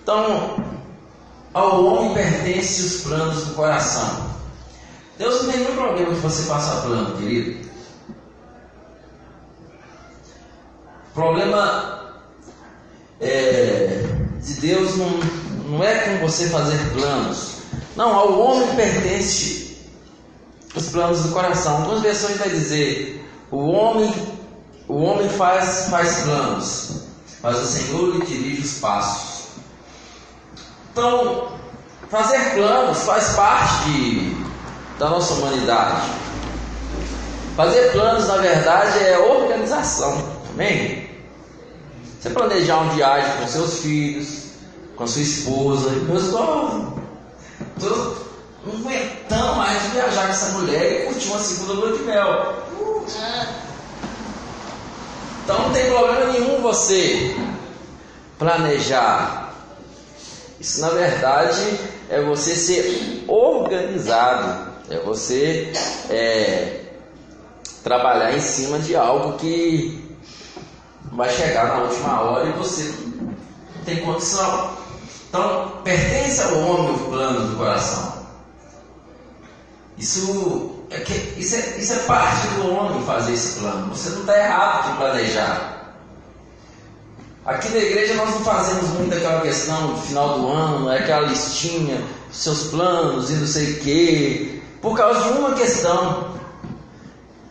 Então, 0.03 0.64
ao 1.55 1.85
homem 1.85 2.15
pertence 2.15 2.83
os 2.83 3.03
planos 3.03 3.45
do 3.45 3.55
coração. 3.55 4.35
Deus 5.17 5.45
não 5.45 5.53
tem 5.53 5.61
nenhum 5.61 5.77
problema 5.77 6.15
que 6.15 6.21
você 6.21 6.43
faça 6.43 6.83
plano, 6.83 7.17
querido. 7.17 7.71
Problema 11.15 12.13
é, 13.21 14.05
de 14.43 14.55
Deus 14.55 14.97
não, 14.97 15.11
não 15.69 15.85
é 15.85 16.01
com 16.01 16.27
você 16.27 16.49
fazer 16.49 16.77
planos. 16.93 17.55
Não, 17.95 18.13
ao 18.13 18.41
homem 18.41 18.75
pertence 18.75 19.79
os 20.75 20.89
planos 20.89 21.23
do 21.23 21.29
coração. 21.29 21.77
Algumas 21.77 22.03
versões 22.03 22.37
vai 22.37 22.51
dizer: 22.51 23.25
o 23.53 23.59
homem, 23.59 24.13
o 24.89 24.97
homem 24.97 25.29
faz, 25.29 25.87
faz 25.89 26.23
planos, 26.25 27.03
mas 27.41 27.63
o 27.63 27.67
Senhor 27.67 28.17
lhe 28.17 28.27
dirige 28.27 28.63
os 28.63 28.79
passos. 28.79 29.34
Então, 30.95 31.49
fazer 32.09 32.55
planos 32.55 33.03
faz 33.03 33.31
parte 33.31 33.91
de, 33.91 34.37
da 34.97 35.11
nossa 35.11 35.35
humanidade. 35.35 36.09
Fazer 37.57 37.91
planos, 37.91 38.29
na 38.29 38.37
verdade, 38.37 39.01
é 39.01 39.19
organização. 39.19 40.17
Amém? 40.53 41.11
Você 42.21 42.31
planejar 42.31 42.77
uma 42.77 42.93
viagem 42.93 43.41
com 43.41 43.49
seus 43.49 43.81
filhos, 43.81 44.45
com 44.95 45.05
sua 45.05 45.23
esposa. 45.23 45.91
Meus 45.91 46.27
irmãos, 46.27 46.93
estou 47.77 48.17
não 48.65 48.75
aguentando 48.75 49.57
mais 49.57 49.83
de 49.83 49.89
viajar 49.89 50.27
com 50.27 50.33
essa 50.33 50.51
mulher 50.53 50.93
e 50.93 51.07
curtir 51.07 51.29
uma 51.29 51.39
segunda 51.41 51.73
lua 51.73 51.93
de 51.99 52.05
mel. 52.05 52.55
Então 55.43 55.59
não 55.59 55.73
tem 55.73 55.91
problema 55.91 56.33
nenhum 56.33 56.63
você 56.63 57.37
planejar. 58.39 59.44
Isso 60.65 60.81
na 60.81 60.89
verdade 60.89 61.79
é 62.09 62.23
você 62.23 62.57
ser 62.57 63.23
organizado, 63.29 64.73
é 64.89 64.99
você 65.01 65.71
é, 66.09 66.81
trabalhar 67.83 68.35
em 68.35 68.41
cima 68.41 68.79
de 68.79 68.97
algo 68.97 69.37
que 69.37 70.03
vai 71.13 71.29
chegar 71.29 71.67
na 71.67 71.83
última 71.83 72.19
hora 72.23 72.49
e 72.49 72.53
você 72.53 72.95
tem 73.85 73.99
condição. 73.99 74.71
Então, 75.29 75.83
pertence 75.85 76.41
ao 76.41 76.57
homem 76.57 76.95
o 76.95 76.99
plano 77.11 77.49
do 77.49 77.57
coração. 77.59 78.25
Isso 79.99 80.77
é, 80.91 81.03
isso, 81.37 81.57
é, 81.57 81.77
isso 81.77 81.93
é 81.93 81.99
parte 82.05 82.47
do 82.55 82.73
homem 82.75 83.05
fazer 83.05 83.35
esse 83.35 83.61
plano. 83.61 83.95
Você 83.95 84.09
não 84.09 84.21
está 84.21 84.39
errado 84.39 84.91
de 84.93 84.97
planejar. 84.97 85.74
Aqui 87.47 87.69
na 87.69 87.77
igreja 87.77 88.15
nós 88.15 88.31
não 88.31 88.41
fazemos 88.41 88.89
muito 88.91 89.15
aquela 89.15 89.43
questão 89.43 89.89
do 89.89 90.01
final 90.01 90.39
do 90.39 90.49
ano, 90.49 90.91
é 90.91 90.99
aquela 90.99 91.27
listinha, 91.29 92.03
seus 92.33 92.69
planos 92.69 93.29
e 93.29 93.35
não 93.35 93.47
sei 93.47 93.73
o 93.73 93.81
quê, 93.81 94.63
por 94.81 94.97
causa 94.97 95.21
de 95.25 95.39
uma 95.39 95.53
questão. 95.53 96.33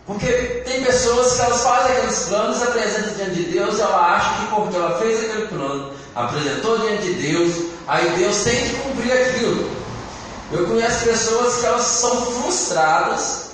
Porque 0.07 0.27
tem 0.65 0.83
pessoas 0.83 1.35
que 1.35 1.41
elas 1.41 1.61
fazem 1.61 1.91
aqueles 1.91 2.23
planos, 2.23 2.63
apresentam 2.63 3.13
diante 3.13 3.35
de 3.35 3.43
Deus, 3.51 3.79
ela 3.79 4.15
acha 4.15 4.41
que 4.41 4.55
porque 4.55 4.75
ela 4.75 4.97
fez 4.97 5.19
aquele 5.25 5.47
plano, 5.47 5.91
apresentou 6.15 6.79
diante 6.79 7.03
de 7.03 7.13
Deus, 7.13 7.55
aí 7.87 8.09
Deus 8.17 8.43
tem 8.43 8.63
que 8.63 8.75
cumprir 8.77 9.11
aquilo. 9.11 9.69
Eu 10.51 10.65
conheço 10.65 11.05
pessoas 11.05 11.55
que 11.57 11.65
elas 11.67 11.83
são 11.83 12.25
frustradas 12.25 13.51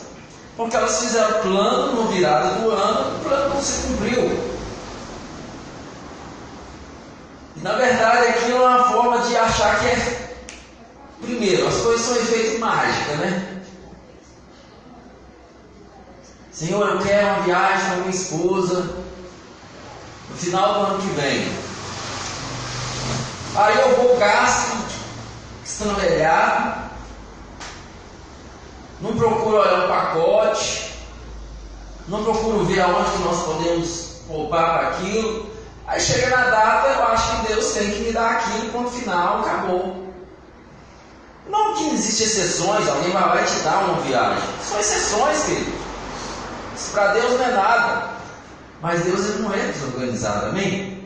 porque 0.55 0.75
elas 0.75 0.99
fizeram 0.99 1.41
plano 1.41 1.95
no 1.95 2.07
virada 2.07 2.59
do 2.59 2.71
ano, 2.71 3.17
o 3.17 3.23
plano 3.25 3.55
não 3.55 3.61
se 3.61 3.87
cumpriu. 3.87 4.49
E 7.48 7.48
na 7.61 7.73
verdade 7.73 8.27
aquilo 8.27 8.63
é 8.63 8.67
uma 8.67 8.83
forma 8.85 9.17
de 9.19 9.35
achar 9.35 9.79
que 9.79 9.87
é. 9.87 10.29
Primeiro, 11.21 11.67
as 11.67 11.75
coisas 11.75 12.05
são 12.05 12.15
efeito 12.15 12.59
mágica, 12.59 13.15
né? 13.15 13.61
Senhor, 16.51 16.89
eu 16.89 16.99
quero 16.99 17.27
uma 17.27 17.39
viagem 17.43 17.89
com 17.89 17.95
minha 17.97 18.09
esposa 18.09 18.95
no 20.29 20.35
final 20.35 20.73
do 20.73 20.79
ano 20.87 21.01
que 21.01 21.07
vem. 21.15 21.57
Aí 23.55 23.77
eu 23.79 23.95
vou 23.95 24.17
gasto, 24.17 24.77
estrambelhado, 25.65 26.89
não 29.01 29.15
procuro 29.15 29.57
olhar 29.57 29.85
o 29.85 29.87
pacote, 29.87 30.91
não 32.07 32.23
procuro 32.23 32.65
ver 32.65 32.81
aonde 32.81 33.11
que 33.11 33.23
nós 33.23 33.43
podemos 33.43 33.89
poupar 34.27 34.79
para 34.79 34.87
aquilo. 34.89 35.48
Aí 35.89 35.99
chega 35.99 36.29
na 36.29 36.51
data, 36.51 36.87
eu 36.87 37.03
acho 37.05 37.31
que 37.31 37.47
Deus 37.47 37.73
tem 37.73 37.89
que 37.89 37.99
me 38.01 38.11
dar 38.11 38.33
aquilo, 38.33 38.71
ponto 38.71 38.91
final, 38.91 39.39
acabou. 39.39 40.13
Não 41.49 41.73
que 41.73 41.89
existem 41.95 42.27
exceções, 42.27 42.87
alguém 42.87 43.11
vai 43.11 43.27
lá 43.27 43.41
e 43.41 43.45
te 43.45 43.59
dar 43.61 43.85
uma 43.85 43.99
viagem. 44.01 44.43
São 44.63 44.79
exceções, 44.79 45.43
querido. 45.45 45.73
Isso 46.75 46.91
para 46.91 47.13
Deus 47.13 47.39
não 47.39 47.43
é 47.43 47.51
nada. 47.51 48.09
Mas 48.79 49.03
Deus 49.03 49.19
ele 49.25 49.41
não 49.41 49.51
é 49.51 49.57
desorganizado, 49.57 50.45
amém? 50.45 51.03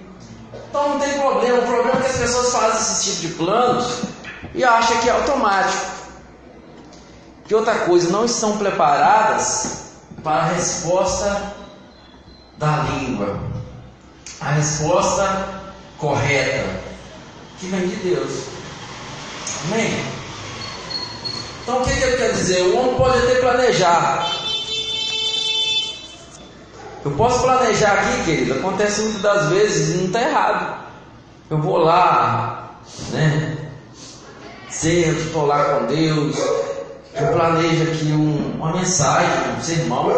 Então 0.54 0.90
não 0.90 1.00
tem 1.00 1.18
problema. 1.18 1.60
O 1.60 1.66
problema 1.66 2.00
é 2.00 2.02
que 2.02 2.10
as 2.10 2.18
pessoas 2.18 2.52
fazem 2.52 2.82
esse 2.82 3.04
tipo 3.06 3.22
de 3.22 3.34
planos 3.36 4.02
e 4.54 4.66
acham 4.66 4.98
que 4.98 5.08
é 5.08 5.14
automático. 5.14 5.86
Que 7.46 7.56
outra 7.56 7.76
coisa, 7.86 8.10
não 8.10 8.26
estão 8.26 8.58
preparadas 8.58 9.94
para 10.22 10.42
a 10.42 10.48
resposta 10.48 11.54
da 12.58 12.84
língua. 12.84 13.53
A 14.46 14.52
resposta 14.52 15.62
correta 15.98 16.82
que 17.60 17.68
vem 17.68 17.88
de 17.88 17.96
Deus. 17.98 18.44
Amém? 19.66 20.06
Então 21.62 21.82
o 21.82 21.86
que, 21.86 21.96
que 21.96 22.04
ele 22.04 22.18
quer 22.18 22.34
dizer? 22.34 22.62
O 22.62 22.78
homem 22.78 22.96
pode 22.96 23.18
até 23.20 23.36
planejar, 23.36 24.34
eu 27.06 27.12
posso 27.12 27.42
planejar 27.42 27.92
aqui, 27.96 28.24
querido, 28.24 28.54
acontece 28.54 29.02
muitas 29.02 29.22
das 29.22 29.50
vezes 29.50 29.94
e 29.94 29.98
não 29.98 30.06
está 30.06 30.22
errado. 30.22 30.86
Eu 31.50 31.58
vou 31.58 31.78
lá, 31.78 32.78
né? 33.12 33.58
Sento, 34.70 35.20
estou 35.20 35.46
lá 35.46 35.66
com 35.66 35.86
Deus. 35.88 36.38
Eu 37.14 37.28
planejo 37.34 37.84
aqui 37.84 38.06
um, 38.06 38.54
uma 38.56 38.72
mensagem, 38.72 39.30
um 39.58 39.62
sermão. 39.62 40.12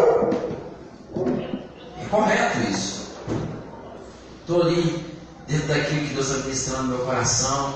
É 1.99 2.05
correto 2.11 2.59
isso. 2.69 2.94
Estou 4.47 4.62
ali 4.62 5.03
dentro 5.47 5.67
daquilo 5.67 6.08
que 6.08 6.13
Deus 6.13 6.27
está 6.27 6.43
ministrando 6.43 6.84
no 6.84 6.97
meu 6.97 7.05
coração. 7.05 7.73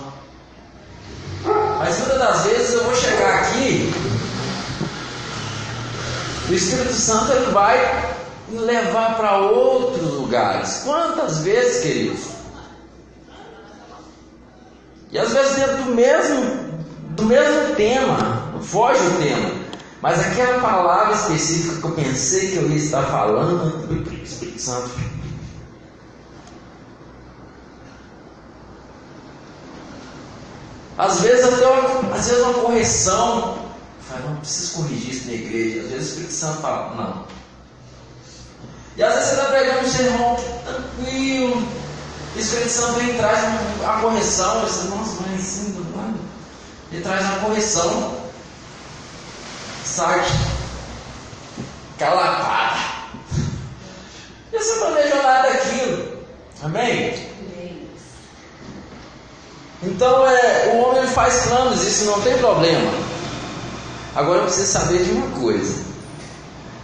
Mas 1.80 1.98
muitas 1.98 2.20
das 2.20 2.44
vezes 2.44 2.74
eu 2.76 2.84
vou 2.84 2.96
chegar 2.96 3.40
aqui, 3.40 3.92
o 6.48 6.54
Espírito 6.54 6.94
Santo 6.94 7.32
ele 7.32 7.52
vai 7.52 8.16
levar 8.52 9.18
para 9.18 9.38
outros 9.40 10.14
lugares. 10.14 10.82
Quantas 10.84 11.40
vezes, 11.40 11.82
queridos? 11.82 12.20
E 15.12 15.18
às 15.18 15.32
vezes 15.32 15.56
dentro 15.56 15.78
do 15.86 15.96
mesmo, 15.96 16.76
do 17.16 17.24
mesmo 17.24 17.76
tema, 17.76 18.54
foge 18.62 19.02
o 19.08 19.18
tema. 19.24 19.52
Mas 20.04 20.20
aquela 20.20 20.60
palavra 20.60 21.16
específica 21.16 21.82
que 21.82 21.84
eu 21.84 21.92
pensei 21.92 22.52
que 22.52 22.58
eu 22.58 22.70
ia 22.70 22.78
estar 22.78 23.02
falando, 23.06 23.90
o 23.90 24.24
Espírito 24.24 24.62
Santo. 24.62 25.19
Às 31.00 31.22
vezes 31.22 31.46
até 31.46 31.66
uma, 31.66 32.14
às 32.14 32.28
vezes 32.28 32.44
uma 32.44 32.54
correção. 32.56 33.58
Eu 34.12 34.30
não 34.30 34.36
preciso 34.38 34.74
corrigir 34.74 35.14
isso 35.14 35.28
na 35.28 35.34
igreja. 35.34 35.82
Às 35.82 35.92
vezes 35.92 36.08
o 36.08 36.10
Espírito 36.10 36.34
Santo 36.34 36.62
fala, 36.62 36.96
não 39.38 39.46
pregando 39.46 39.88
um 39.88 39.90
sermão 39.90 40.38
tranquilo. 40.66 41.68
O 42.36 42.40
Espírito 42.40 42.70
Santo 42.70 43.00
vem 43.00 43.12
e 43.12 43.18
traz 43.18 43.40
a 43.86 44.02
correção. 44.02 44.66
Disse, 44.66 44.88
nossa, 44.88 45.18
mas 45.26 45.40
assim, 45.40 45.86
mano. 45.96 46.20
Ele 46.92 47.02
traz 47.02 47.26
uma 47.28 47.40
correção. 47.46 48.18
Sai. 49.86 50.22
Calapada. 51.98 52.78
E 54.52 54.58
você 54.58 54.80
planejou 54.80 55.24
nada 55.24 55.50
daquilo. 55.50 56.26
Amém? 56.62 57.29
Então 59.82 60.28
é, 60.28 60.74
o 60.74 60.90
homem 60.90 61.08
faz 61.08 61.48
planos, 61.48 61.82
isso 61.88 62.06
não 62.06 62.22
tem 62.22 62.38
problema. 62.38 62.92
Agora 64.14 64.44
você 64.44 64.66
saber 64.66 65.04
de 65.06 65.12
uma 65.12 65.40
coisa: 65.40 65.74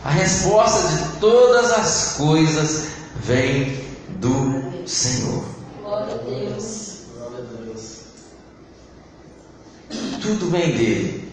a 0.03 0.09
resposta 0.09 0.87
de 0.87 1.19
todas 1.19 1.71
as 1.71 2.13
coisas 2.17 2.85
vem 3.17 3.85
do 4.19 4.87
Senhor. 4.87 5.43
Glória 5.81 6.15
a 6.15 6.17
Deus. 6.19 6.85
Tudo 10.21 10.49
vem 10.49 10.75
dele. 10.75 11.25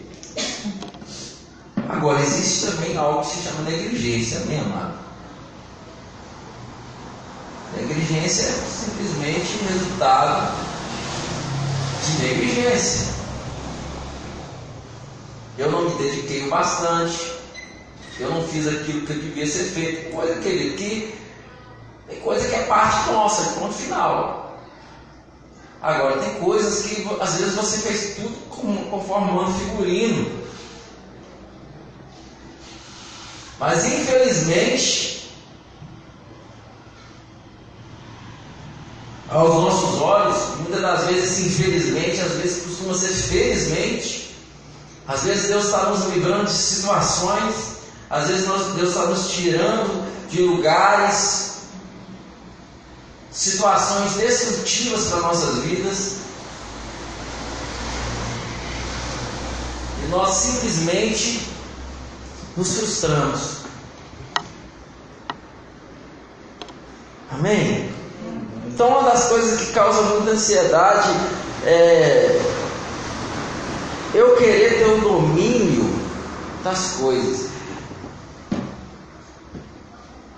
Agora 1.89 2.21
existe 2.21 2.67
também 2.67 2.97
algo 2.97 3.21
que 3.21 3.27
se 3.27 3.43
chama 3.43 3.69
negligência, 3.69 4.39
amém, 4.41 4.59
amado? 4.59 4.99
Negligência 7.75 8.43
é 8.43 8.51
simplesmente 8.51 9.63
resultado 9.67 10.72
de 12.03 12.21
negligência. 12.21 13.13
Eu 15.57 15.71
não 15.71 15.89
me 15.89 15.95
dediquei 15.95 16.47
bastante, 16.49 17.31
eu 18.19 18.29
não 18.29 18.47
fiz 18.47 18.67
aquilo 18.67 19.05
que 19.05 19.13
devia 19.13 19.47
ser 19.47 19.65
feito, 19.65 20.11
coisa 20.11 20.41
querido, 20.41 20.77
que 20.77 21.13
tem 22.07 22.19
coisa 22.21 22.47
que 22.47 22.55
é 22.55 22.63
parte 22.63 23.11
nossa, 23.11 23.59
ponto 23.59 23.73
final. 23.73 24.59
Agora 25.81 26.17
tem 26.17 26.33
coisas 26.35 26.85
que 26.85 27.07
às 27.19 27.35
vezes 27.35 27.55
você 27.55 27.77
fez 27.79 28.15
tudo 28.15 28.89
conforme 28.89 29.31
manda 29.31 29.51
figurino. 29.59 30.43
Mas 33.59 33.85
infelizmente 33.85 35.12
aos 39.33 39.55
nossos 39.55 39.99
olhos, 39.99 40.37
muitas 40.59 40.81
das 40.81 41.05
vezes, 41.05 41.47
infelizmente, 41.47 42.21
às 42.21 42.33
vezes 42.33 42.63
costuma 42.63 42.93
ser 42.93 43.07
felizmente. 43.07 44.35
Às 45.07 45.23
vezes 45.23 45.47
Deus 45.47 45.65
está 45.65 45.89
nos 45.89 46.05
livrando 46.13 46.45
de 46.45 46.51
situações, 46.51 47.55
às 48.09 48.27
vezes 48.27 48.45
Deus 48.45 48.89
está 48.89 49.05
nos 49.07 49.29
tirando 49.31 50.07
de 50.29 50.41
lugares, 50.43 51.53
situações 53.31 54.13
destrutivas 54.13 55.05
para 55.07 55.19
nossas 55.21 55.57
vidas. 55.63 56.17
E 60.03 60.09
nós 60.09 60.35
simplesmente 60.35 61.49
nos 62.55 62.77
frustramos. 62.77 63.63
Amém? 67.31 67.92
Então, 68.73 68.87
uma 68.87 69.03
das 69.11 69.27
coisas 69.27 69.61
que 69.61 69.71
causa 69.71 70.01
muita 70.01 70.31
ansiedade 70.31 71.09
é 71.63 72.41
eu 74.15 74.35
querer 74.35 74.79
ter 74.79 74.85
o 74.85 75.01
domínio 75.01 75.93
das 76.63 76.93
coisas. 76.93 77.51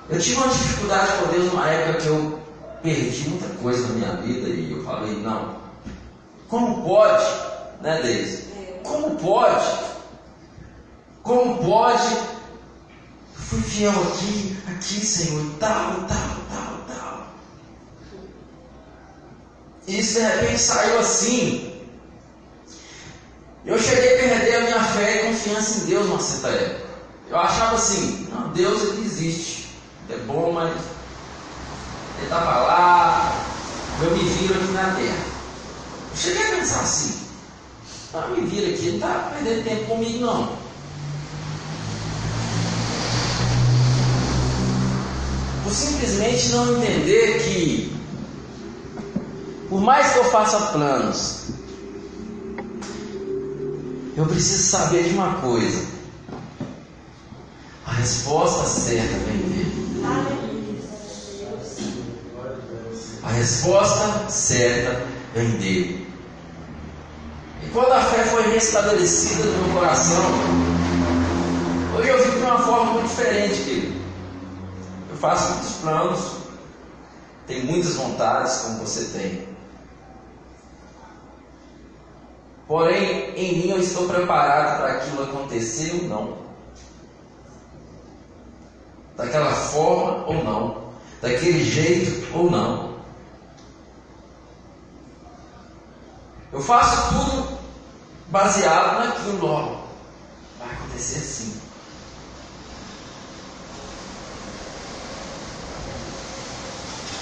Eu 0.10 0.19
tive 0.19 0.36
uma 0.36 0.50
dificuldade 0.50 1.13
com 1.13 1.32
Deus 1.32 1.45
numa 1.45 1.69
época 1.69 2.02
que 2.02 2.08
eu 2.08 2.39
perdi 2.84 3.30
muita 3.30 3.48
coisa 3.56 3.88
na 3.88 3.93
minha 3.93 4.12
vida 4.17 4.50
e 4.50 4.74
eu 4.74 4.84
falei, 4.84 5.15
não, 5.15 5.56
como 6.50 6.84
pode, 6.84 7.26
né, 7.82 8.02
Deus? 8.04 8.39
Como 8.84 9.15
pode? 9.15 9.80
Como 11.24 11.63
pode? 11.63 12.36
fui 13.45 13.62
fiel 13.62 13.91
aqui, 13.91 14.58
aqui, 14.67 15.06
Senhor, 15.06 15.45
tal, 15.60 16.06
tal, 16.08 16.36
tal, 16.50 16.78
tal. 16.88 17.28
Isso 19.88 20.15
de 20.15 20.21
repente 20.21 20.60
saiu 20.60 21.00
assim. 21.00 21.71
Eu 23.65 23.80
cheguei 23.80 24.15
a 24.15 24.30
perder 24.30 24.56
a 24.56 24.62
minha 24.62 24.84
fé 24.84 25.15
e 25.15 25.28
confiança 25.28 25.80
em 25.80 25.86
Deus 25.86 26.08
numa 26.08 26.19
certa 26.19 26.50
época. 26.50 26.86
Eu 27.30 27.38
achava 27.38 27.76
assim, 27.76 28.28
não, 28.32 28.50
Deus 28.50 28.82
ele 28.82 29.06
existe. 29.06 29.69
É 30.10 30.17
bom, 30.17 30.52
mas 30.54 30.71
ele 32.17 32.24
estava 32.24 32.60
lá, 32.60 33.45
eu 34.04 34.12
me 34.12 34.24
viro 34.24 34.54
aqui 34.54 34.71
na 34.71 34.95
terra. 34.95 35.26
Eu 36.12 36.17
cheguei 36.17 36.43
a 36.43 36.56
pensar 36.58 36.82
assim, 36.82 37.19
ah, 38.13 38.28
me 38.28 38.48
vira 38.48 38.74
aqui, 38.74 38.89
não 38.89 38.95
está 38.95 39.32
perdendo 39.34 39.63
tempo 39.63 39.86
comigo 39.86 40.19
não. 40.19 40.58
Por 45.63 45.74
simplesmente 45.74 46.50
não 46.50 46.78
entender 46.78 47.43
que 47.43 47.95
por 49.69 49.82
mais 49.82 50.13
que 50.13 50.19
eu 50.19 50.25
faça 50.25 50.60
planos, 50.71 51.45
eu 54.15 54.25
preciso 54.25 54.63
saber 54.63 55.04
de 55.04 55.15
uma 55.15 55.36
coisa. 55.41 55.86
A 57.86 57.91
resposta 57.93 58.65
certa 58.67 59.17
vem 59.25 59.38
dele. 59.38 60.06
A 63.23 63.30
resposta 63.30 64.30
certa 64.30 65.06
vem 65.34 65.49
dele. 65.58 66.08
E 67.63 67.67
quando 67.69 67.91
a 67.91 68.01
fé 68.01 68.23
foi 68.25 68.54
restabelecida 68.54 69.43
no 69.43 69.65
meu 69.65 69.75
coração, 69.75 70.23
hoje 71.97 72.10
eu 72.10 72.23
vivo 72.23 72.38
de 72.38 72.43
uma 72.43 72.60
forma 72.60 72.93
muito 72.93 73.08
diferente, 73.08 73.63
querido. 73.63 74.01
Eu 75.10 75.17
faço 75.17 75.54
muitos 75.54 75.71
planos, 75.82 76.19
tenho 77.47 77.65
muitas 77.65 77.95
vontades, 77.95 78.58
como 78.58 78.80
você 78.80 79.06
tem. 79.17 79.55
Porém, 82.67 83.32
em 83.36 83.60
mim 83.60 83.69
eu 83.69 83.80
estou 83.80 84.08
preparado 84.08 84.78
para 84.78 84.93
aquilo 84.93 85.23
acontecer 85.23 85.93
ou 86.01 86.08
não. 86.08 86.38
Daquela 89.15 89.54
forma 89.54 90.25
ou 90.25 90.43
não. 90.43 90.86
Daquele 91.21 91.63
jeito 91.63 92.36
ou 92.36 92.49
não. 92.49 92.95
Eu 96.51 96.62
faço 96.62 97.13
tudo 97.13 97.58
baseado 98.30 99.06
naquilo, 99.06 99.47
ó. 99.47 99.86
Vai 100.58 100.73
acontecer 100.73 101.19
assim. 101.19 101.62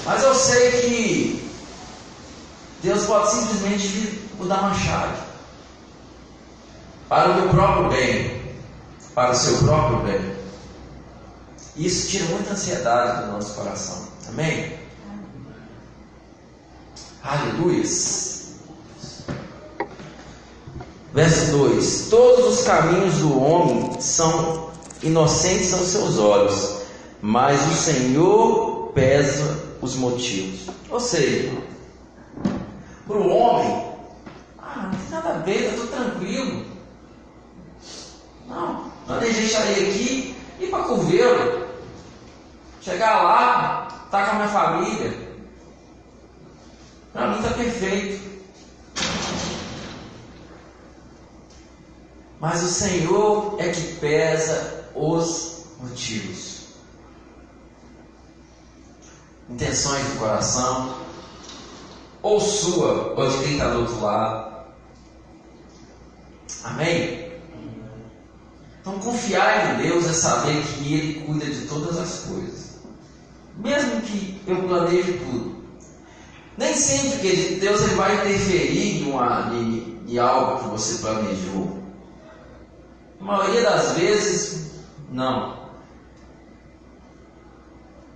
Mas 0.05 0.23
eu 0.23 0.35
sei 0.35 0.71
que 0.81 1.51
Deus 2.81 3.05
pode 3.05 3.31
simplesmente 3.31 4.29
mudar 4.37 4.59
uma 4.61 4.73
chave 4.73 5.32
para 7.13 7.29
o 7.29 7.35
meu 7.35 7.49
próprio 7.49 7.89
bem, 7.89 8.41
para 9.13 9.33
o 9.33 9.35
seu 9.35 9.59
próprio 9.59 9.99
bem. 9.99 10.35
Isso 11.75 12.09
tira 12.09 12.25
muita 12.25 12.53
ansiedade 12.53 13.27
do 13.27 13.33
nosso 13.33 13.53
coração. 13.53 14.07
Amém? 14.29 14.79
Aleluia. 17.23 17.83
Verso 21.13 21.51
2: 21.51 22.07
Todos 22.09 22.59
os 22.59 22.65
caminhos 22.65 23.19
do 23.19 23.39
homem 23.39 24.01
são 24.01 24.71
inocentes 25.03 25.71
aos 25.71 25.89
seus 25.89 26.17
olhos, 26.17 26.77
mas 27.21 27.61
o 27.71 27.75
Senhor 27.75 28.91
pesa 28.95 29.59
os 29.83 29.95
motivos. 29.95 30.61
Ou 30.89 30.99
seja, 30.99 31.51
para 33.05 33.17
o 33.17 33.29
homem, 33.29 33.85
ah, 34.57 34.89
não 34.91 34.99
tem 34.99 35.09
nada 35.11 35.29
a 35.29 35.37
ver, 35.43 35.65
está 35.65 35.75
tudo 35.75 35.91
tranquilo. 35.91 36.72
Não, 38.47 38.91
planejei 39.05 39.49
sair 39.49 39.89
aqui 39.89 40.35
e 40.59 40.67
para 40.67 40.83
Curveiro. 40.83 41.67
Chegar 42.81 43.23
lá, 43.23 43.87
estar 44.05 44.09
tá 44.09 44.25
com 44.25 44.31
a 44.31 44.35
minha 44.35 44.47
família. 44.47 45.23
Para 47.13 47.27
mim 47.27 47.37
está 47.37 47.51
perfeito. 47.51 48.33
Mas 52.39 52.61
o 52.61 52.67
Senhor 52.67 53.55
é 53.57 53.69
que 53.69 53.95
pesa 53.95 54.89
os 54.93 55.65
motivos. 55.79 56.63
Intenções 59.49 60.05
do 60.07 60.19
coração, 60.19 60.97
ou 62.21 62.41
sua, 62.41 63.13
ou 63.15 63.29
de 63.29 63.37
quem 63.43 63.53
está 63.53 63.69
do 63.69 63.79
outro 63.79 64.01
lado. 64.01 64.65
Amém? 66.63 67.22
Então, 68.83 68.99
confiar 68.99 69.79
em 69.79 69.83
Deus 69.83 70.05
é 70.05 70.11
saber 70.11 70.61
que 70.61 70.93
Ele 70.93 71.21
cuida 71.21 71.45
de 71.45 71.67
todas 71.67 71.97
as 71.97 72.25
coisas. 72.25 72.73
Mesmo 73.57 74.01
que 74.01 74.41
eu 74.45 74.61
planeje 74.63 75.13
tudo. 75.13 75.63
Nem 76.57 76.75
sempre, 76.75 77.19
que 77.19 77.55
Deus 77.61 77.81
ele 77.81 77.95
vai 77.95 78.13
interferir 78.13 79.01
em, 79.01 79.09
uma, 79.09 79.49
em, 79.53 80.03
em 80.05 80.17
algo 80.19 80.61
que 80.61 80.69
você 80.69 80.95
planejou. 80.95 81.81
A 83.21 83.23
maioria 83.23 83.61
das 83.63 83.93
vezes, 83.93 84.71
não. 85.09 85.63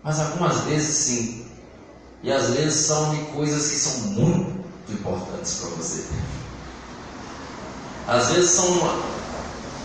Mas 0.03 0.19
algumas 0.19 0.59
vezes 0.61 0.95
sim. 0.97 1.47
E 2.21 2.29
às 2.29 2.49
vezes 2.49 2.75
são 2.85 3.15
de 3.15 3.21
coisas 3.31 3.69
que 3.69 3.75
são 3.77 3.99
muito 4.11 4.65
importantes 4.89 5.59
para 5.61 5.69
você. 5.69 6.05
Às 8.05 8.31
vezes 8.31 8.49
são. 8.51 9.16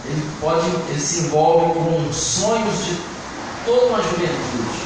Ele 0.04 0.30
pode. 0.40 0.66
Ele 0.88 1.00
se 1.00 1.20
envolve 1.20 1.74
com 1.74 2.12
sonhos 2.12 2.84
de 2.84 3.00
toda 3.64 3.86
uma 3.86 4.02
juventude. 4.02 4.82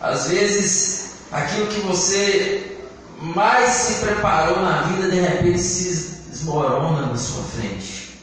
Às 0.00 0.26
vezes 0.26 1.10
aquilo 1.30 1.68
que 1.68 1.80
você 1.80 2.76
mais 3.20 3.70
se 3.70 4.04
preparou 4.04 4.60
na 4.60 4.82
vida 4.82 5.08
de 5.08 5.20
repente 5.20 5.58
se 5.60 6.28
desmorona 6.28 7.06
na 7.06 7.16
sua 7.16 7.44
frente. 7.44 8.20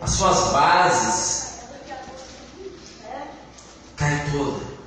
As 0.00 0.12
suas 0.12 0.50
bases 0.50 1.50
caem 3.96 4.30
todas. 4.32 4.79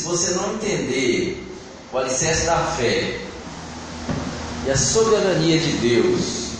Se 0.00 0.06
você 0.06 0.30
não 0.30 0.54
entender 0.54 1.46
o 1.92 1.98
alicerce 1.98 2.46
da 2.46 2.56
fé 2.56 3.20
e 4.66 4.70
a 4.70 4.76
soberania 4.76 5.58
de 5.58 5.72
Deus 5.72 6.52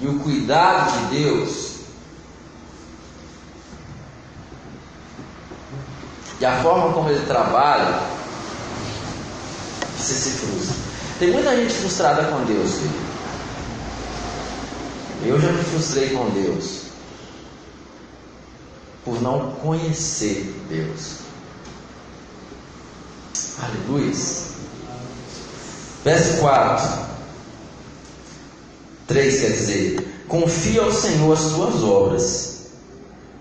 e 0.00 0.06
o 0.06 0.18
cuidado 0.20 1.08
de 1.08 1.20
Deus 1.20 1.74
e 6.40 6.46
a 6.46 6.62
forma 6.62 6.94
como 6.94 7.10
ele 7.10 7.26
trabalha, 7.26 8.00
você 9.98 10.14
se 10.14 10.30
frustra. 10.38 10.76
Tem 11.18 11.30
muita 11.32 11.54
gente 11.54 11.74
frustrada 11.74 12.24
com 12.24 12.42
Deus, 12.46 12.76
filho. 12.76 13.10
Eu 15.26 15.38
já 15.38 15.52
me 15.52 15.62
frustrei 15.64 16.08
com 16.16 16.30
Deus 16.30 16.84
por 19.04 19.20
não 19.20 19.50
conhecer 19.56 20.50
Deus. 20.70 21.29
Aleluia. 23.62 24.12
Verso 26.02 26.38
4. 26.38 27.10
3 29.06 29.40
quer 29.40 29.50
dizer: 29.50 30.24
Confia 30.28 30.82
ao 30.82 30.92
Senhor 30.92 31.32
as 31.32 31.52
tuas 31.52 31.82
obras, 31.82 32.58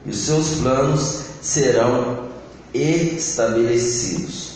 e 0.06 0.10
os 0.10 0.18
seus 0.18 0.56
planos 0.60 1.22
serão 1.42 2.28
estabelecidos. 2.74 4.50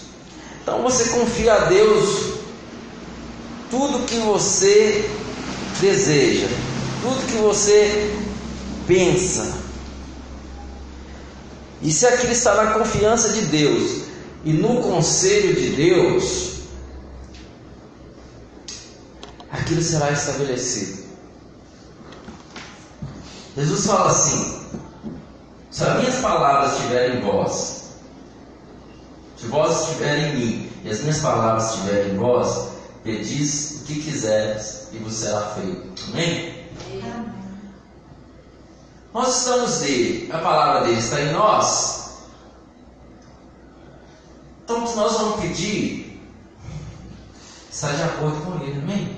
Então 0.61 0.81
você 0.81 1.05
confia 1.09 1.53
a 1.53 1.65
Deus 1.65 2.33
tudo 3.69 4.05
que 4.05 4.17
você 4.19 5.09
deseja, 5.79 6.47
tudo 7.01 7.25
que 7.27 7.37
você 7.37 8.13
pensa. 8.87 9.63
E 11.81 11.91
se 11.91 12.05
aquilo 12.05 12.31
está 12.31 12.55
na 12.55 12.73
confiança 12.73 13.29
de 13.29 13.41
Deus, 13.41 14.02
e 14.43 14.51
no 14.51 14.81
conselho 14.81 15.55
de 15.55 15.69
Deus, 15.69 16.53
aquilo 19.49 19.81
será 19.81 20.11
estabelecido. 20.11 21.03
Jesus 23.55 23.85
fala 23.85 24.09
assim: 24.09 24.59
se 25.71 25.83
as 25.83 25.99
minhas 25.99 26.15
palavras 26.15 26.73
estiverem 26.73 27.19
em 27.19 27.21
vós, 27.21 27.83
se 29.37 29.45
vós 29.47 29.81
estiverem 29.81 30.31
em 30.31 30.35
mim 30.35 30.71
e 30.83 30.89
as 30.89 30.99
minhas 30.99 31.19
palavras 31.19 31.71
estiverem 31.71 32.13
em 32.13 32.17
vós, 32.17 32.69
pedis 33.03 33.81
o 33.81 33.85
que 33.85 34.01
quiseres 34.01 34.87
e 34.91 34.97
vos 34.97 35.13
será 35.13 35.41
feito. 35.55 36.03
Amém? 36.11 36.67
Amém. 36.91 37.33
Nós 39.13 39.37
estamos 39.37 39.81
nele, 39.81 40.29
a 40.33 40.39
palavra 40.39 40.85
dele 40.85 40.99
está 40.99 41.21
em 41.21 41.31
nós, 41.31 42.02
então, 44.63 44.87
se 44.87 44.95
nós 44.95 45.13
vamos 45.13 45.41
pedir, 45.41 46.21
está 47.69 47.91
de 47.91 48.01
acordo 48.01 48.39
com 48.45 48.63
ele, 48.63 48.79
amém? 48.79 49.17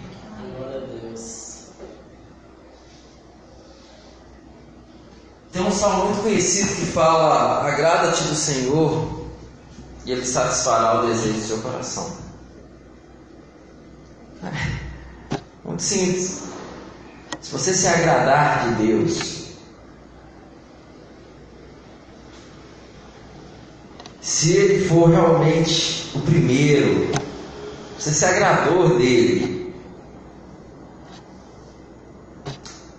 Glória 0.58 0.78
a 0.78 0.86
Deus. 0.86 1.68
Tem 5.52 5.62
um 5.62 5.72
salmo 5.72 6.06
muito 6.06 6.24
conhecido 6.24 6.76
que 6.76 6.86
fala: 6.88 7.68
Agrada-te 7.68 8.24
do 8.24 8.36
Senhor, 8.36 9.26
e 10.04 10.12
Ele 10.12 10.26
satisfará 10.26 11.02
o 11.02 11.08
desejo 11.08 11.34
do 11.34 11.48
seu 11.48 11.60
coração. 11.60 12.12
É, 14.44 15.38
muito 15.64 15.84
simples. 15.84 16.42
Se 17.40 17.52
você 17.52 17.74
se 17.74 17.88
agradar 17.88 18.68
de 18.68 18.88
Deus, 18.88 19.45
se 24.26 24.54
ele 24.54 24.90
for 24.90 25.12
realmente 25.12 26.12
o 26.16 26.22
primeiro, 26.22 27.12
você 27.96 28.10
se 28.10 28.26
agradou 28.26 28.98
dele, 28.98 29.72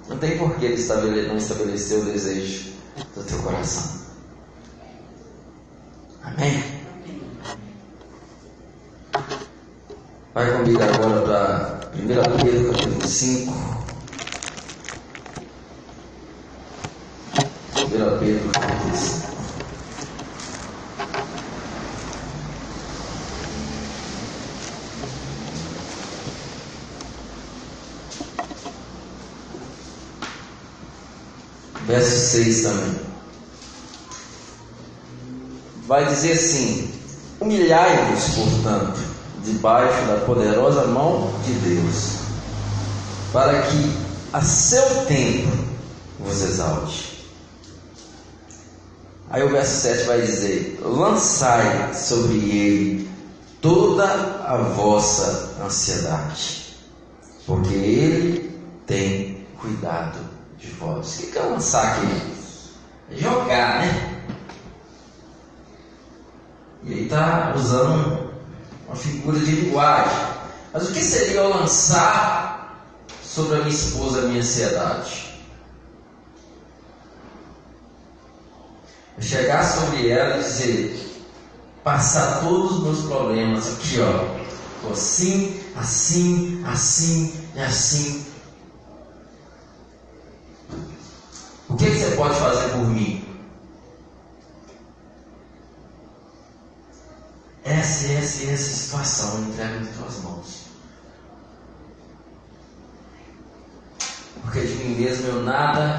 não 0.09 0.17
tem 0.19 0.39
por 0.39 0.55
que 0.55 0.67
ele 0.67 1.27
não 1.27 1.37
estabelecer 1.37 1.99
o 1.99 2.05
desejo 2.05 2.71
do 3.17 3.25
teu 3.25 3.39
coração. 3.41 4.07
Amém? 6.23 6.63
Vai 10.33 10.53
comigo 10.53 10.81
agora 10.81 11.23
para 11.23 11.91
1 11.93 12.07
Pedro 12.07 12.71
capítulo 12.71 13.05
5. 13.05 13.53
1 17.75 17.89
Pedro 17.89 18.51
capítulo 18.53 18.97
5. 18.97 19.27
Verso 32.37 32.45
6 32.45 32.63
também. 32.63 33.01
Vai 35.87 36.07
dizer 36.07 36.33
assim: 36.33 36.93
Humilhai-vos, 37.41 38.35
portanto, 38.35 39.01
debaixo 39.45 40.07
da 40.07 40.17
poderosa 40.27 40.87
mão 40.87 41.33
de 41.45 41.53
Deus, 41.55 42.11
para 43.33 43.63
que 43.63 43.93
a 44.33 44.43
seu 44.43 45.07
tempo 45.07 45.57
vos 46.19 46.43
exalte. 46.43 47.17
Aí 49.31 49.43
o 49.43 49.51
verso 49.51 49.81
7 49.83 50.05
vai 50.05 50.21
dizer: 50.23 50.81
Lançai 50.83 51.95
sobre 51.95 52.37
ele 52.37 53.11
toda 53.61 54.05
a 54.05 54.57
vossa 54.57 55.55
ansiedade, 55.65 56.77
porque 57.47 57.75
ele 57.75 58.61
tem 58.87 59.47
cuidado 59.61 60.36
de 60.67 60.73
vós. 60.73 61.19
O 61.19 61.31
que 61.31 61.39
é 61.39 61.43
lançar 61.43 61.93
aqui? 61.93 62.07
É 63.11 63.17
jogar, 63.17 63.81
né? 63.81 64.23
E 66.83 66.93
aí 66.93 67.05
está 67.05 67.53
usando 67.57 68.31
uma 68.87 68.97
figura 68.97 69.39
de 69.39 69.51
linguagem. 69.51 70.27
Mas 70.73 70.89
o 70.89 70.93
que 70.93 71.03
seria 71.03 71.41
eu 71.41 71.49
lançar 71.49 72.85
sobre 73.23 73.57
a 73.57 73.59
minha 73.59 73.71
esposa 73.71 74.21
a 74.21 74.23
minha 74.23 74.41
ansiedade? 74.41 75.35
Eu 79.17 79.23
chegar 79.23 79.65
sobre 79.65 80.09
ela 80.09 80.37
e 80.37 80.43
dizer, 80.43 81.25
passar 81.83 82.41
todos 82.41 82.73
os 82.73 82.83
meus 82.83 83.03
problemas 83.07 83.73
aqui, 83.73 84.01
ó. 84.01 84.37
Assim, 84.91 85.61
assim, 85.75 86.63
assim 86.65 87.35
e 87.55 87.61
assim 87.61 88.26
O 91.69 91.77
que, 91.77 91.85
que 91.91 91.99
você 91.99 92.17
pode 92.17 92.39
fazer 92.39 92.69
por 92.71 92.87
mim? 92.89 93.25
Essa, 97.65 98.13
essa 98.13 98.45
e 98.45 98.51
essa 98.51 98.71
situação 98.71 99.35
eu 99.35 99.49
entrego 99.49 99.81
nas 99.81 99.97
tuas 99.97 100.23
mãos. 100.23 100.67
Porque 104.43 104.61
de 104.61 104.75
mim 104.75 104.95
mesmo 104.95 105.27
eu 105.27 105.43
nada 105.43 105.99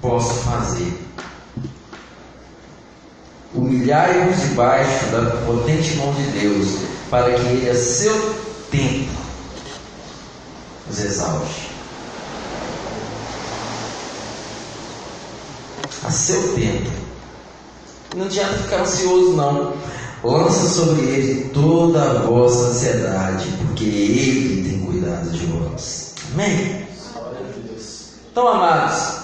posso 0.00 0.34
fazer. 0.44 0.96
Humilhai-vos 3.52 4.40
debaixo 4.48 5.06
da 5.06 5.30
potente 5.44 5.96
mão 5.96 6.14
de 6.14 6.22
Deus, 6.38 6.68
para 7.10 7.34
que 7.34 7.40
Ele 7.46 7.68
a 7.68 7.74
seu 7.74 8.14
tempo 8.70 9.10
os 10.88 11.00
exalte. 11.00 11.69
A 16.04 16.10
seu 16.10 16.54
tempo. 16.54 16.90
Não 18.16 18.26
adianta 18.26 18.54
ficar 18.54 18.80
ansioso, 18.80 19.32
não. 19.32 19.74
Lança 20.22 20.68
sobre 20.68 21.02
ele 21.02 21.50
toda 21.50 22.02
a 22.02 22.14
vossa 22.22 22.68
ansiedade, 22.68 23.46
porque 23.66 23.84
ele 23.84 24.68
tem 24.68 24.84
cuidado 24.84 25.30
de 25.30 25.46
vós. 25.46 26.14
Amém? 26.32 26.86
Então, 28.30 28.48
amados, 28.48 29.20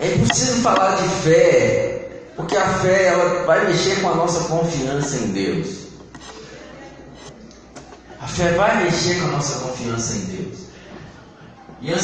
é 0.00 0.08
preciso 0.24 0.62
falar 0.62 0.96
de 0.96 1.08
fé, 1.22 2.22
porque 2.36 2.56
a 2.56 2.68
fé 2.74 3.06
ela 3.06 3.44
vai 3.44 3.66
mexer 3.66 4.00
com 4.00 4.10
a 4.10 4.14
nossa 4.14 4.44
confiança 4.48 5.16
em 5.16 5.28
Deus. 5.28 5.68
A 8.20 8.26
fé 8.26 8.52
vai 8.52 8.84
mexer 8.84 9.20
com 9.20 9.28
a 9.28 9.30
nossa 9.32 9.58
confiança 9.60 10.16
em 10.16 10.24
Deus. 10.26 10.58
E 11.80 11.92
a 11.92 11.98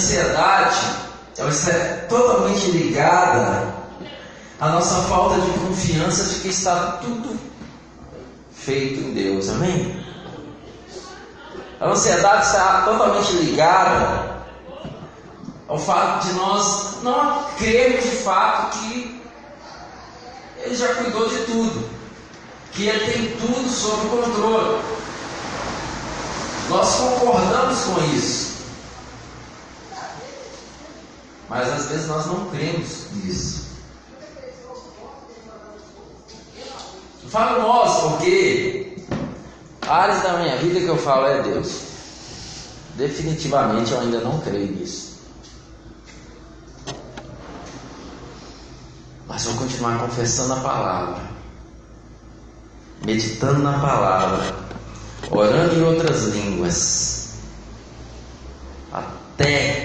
ansiedade, 1.34 1.38
ela 1.38 1.50
está 1.50 2.06
totalmente 2.08 2.70
ligada 2.70 3.74
à 4.60 4.68
nossa 4.68 5.02
falta 5.02 5.40
de 5.40 5.50
confiança 5.58 6.24
de 6.24 6.40
que 6.40 6.48
está 6.48 6.98
tudo 7.02 7.38
feito 8.52 9.00
em 9.00 9.14
Deus. 9.14 9.48
Amém? 9.48 10.04
A 11.80 11.88
ansiedade 11.88 12.46
está 12.46 12.82
totalmente 12.82 13.32
ligada 13.32 14.34
ao 15.68 15.78
fato 15.78 16.26
de 16.26 16.32
nós 16.34 17.02
não 17.02 17.44
crermos 17.58 18.04
de 18.04 18.16
fato 18.16 18.78
que 18.78 19.20
Ele 20.58 20.76
já 20.76 20.94
cuidou 20.94 21.28
de 21.28 21.38
tudo, 21.44 21.90
que 22.72 22.86
Ele 22.86 23.12
tem 23.12 23.36
tudo 23.36 23.68
sob 23.68 24.08
controle. 24.08 24.82
Nós 26.70 26.94
concordamos 26.96 27.80
com 27.84 28.00
isso. 28.14 28.53
Mas 31.48 31.68
às 31.68 31.86
vezes 31.86 32.06
nós 32.06 32.26
não 32.26 32.48
cremos 32.50 33.06
nisso. 33.12 33.64
Eu 37.22 37.28
falo 37.28 37.62
nós 37.62 38.02
porque 38.02 38.96
áreas 39.82 40.22
da 40.22 40.38
minha 40.38 40.56
vida 40.56 40.80
que 40.80 40.88
eu 40.88 40.96
falo 40.96 41.26
é 41.26 41.42
Deus. 41.42 41.82
Definitivamente 42.96 43.92
eu 43.92 44.00
ainda 44.00 44.20
não 44.20 44.40
creio 44.40 44.72
nisso. 44.72 45.14
Mas 49.26 49.44
vou 49.44 49.54
continuar 49.56 49.98
confessando 49.98 50.52
a 50.52 50.60
palavra, 50.60 51.22
meditando 53.04 53.60
na 53.60 53.78
palavra, 53.80 54.54
orando 55.30 55.74
em 55.74 55.82
outras 55.82 56.24
línguas, 56.24 57.30
até 58.92 59.83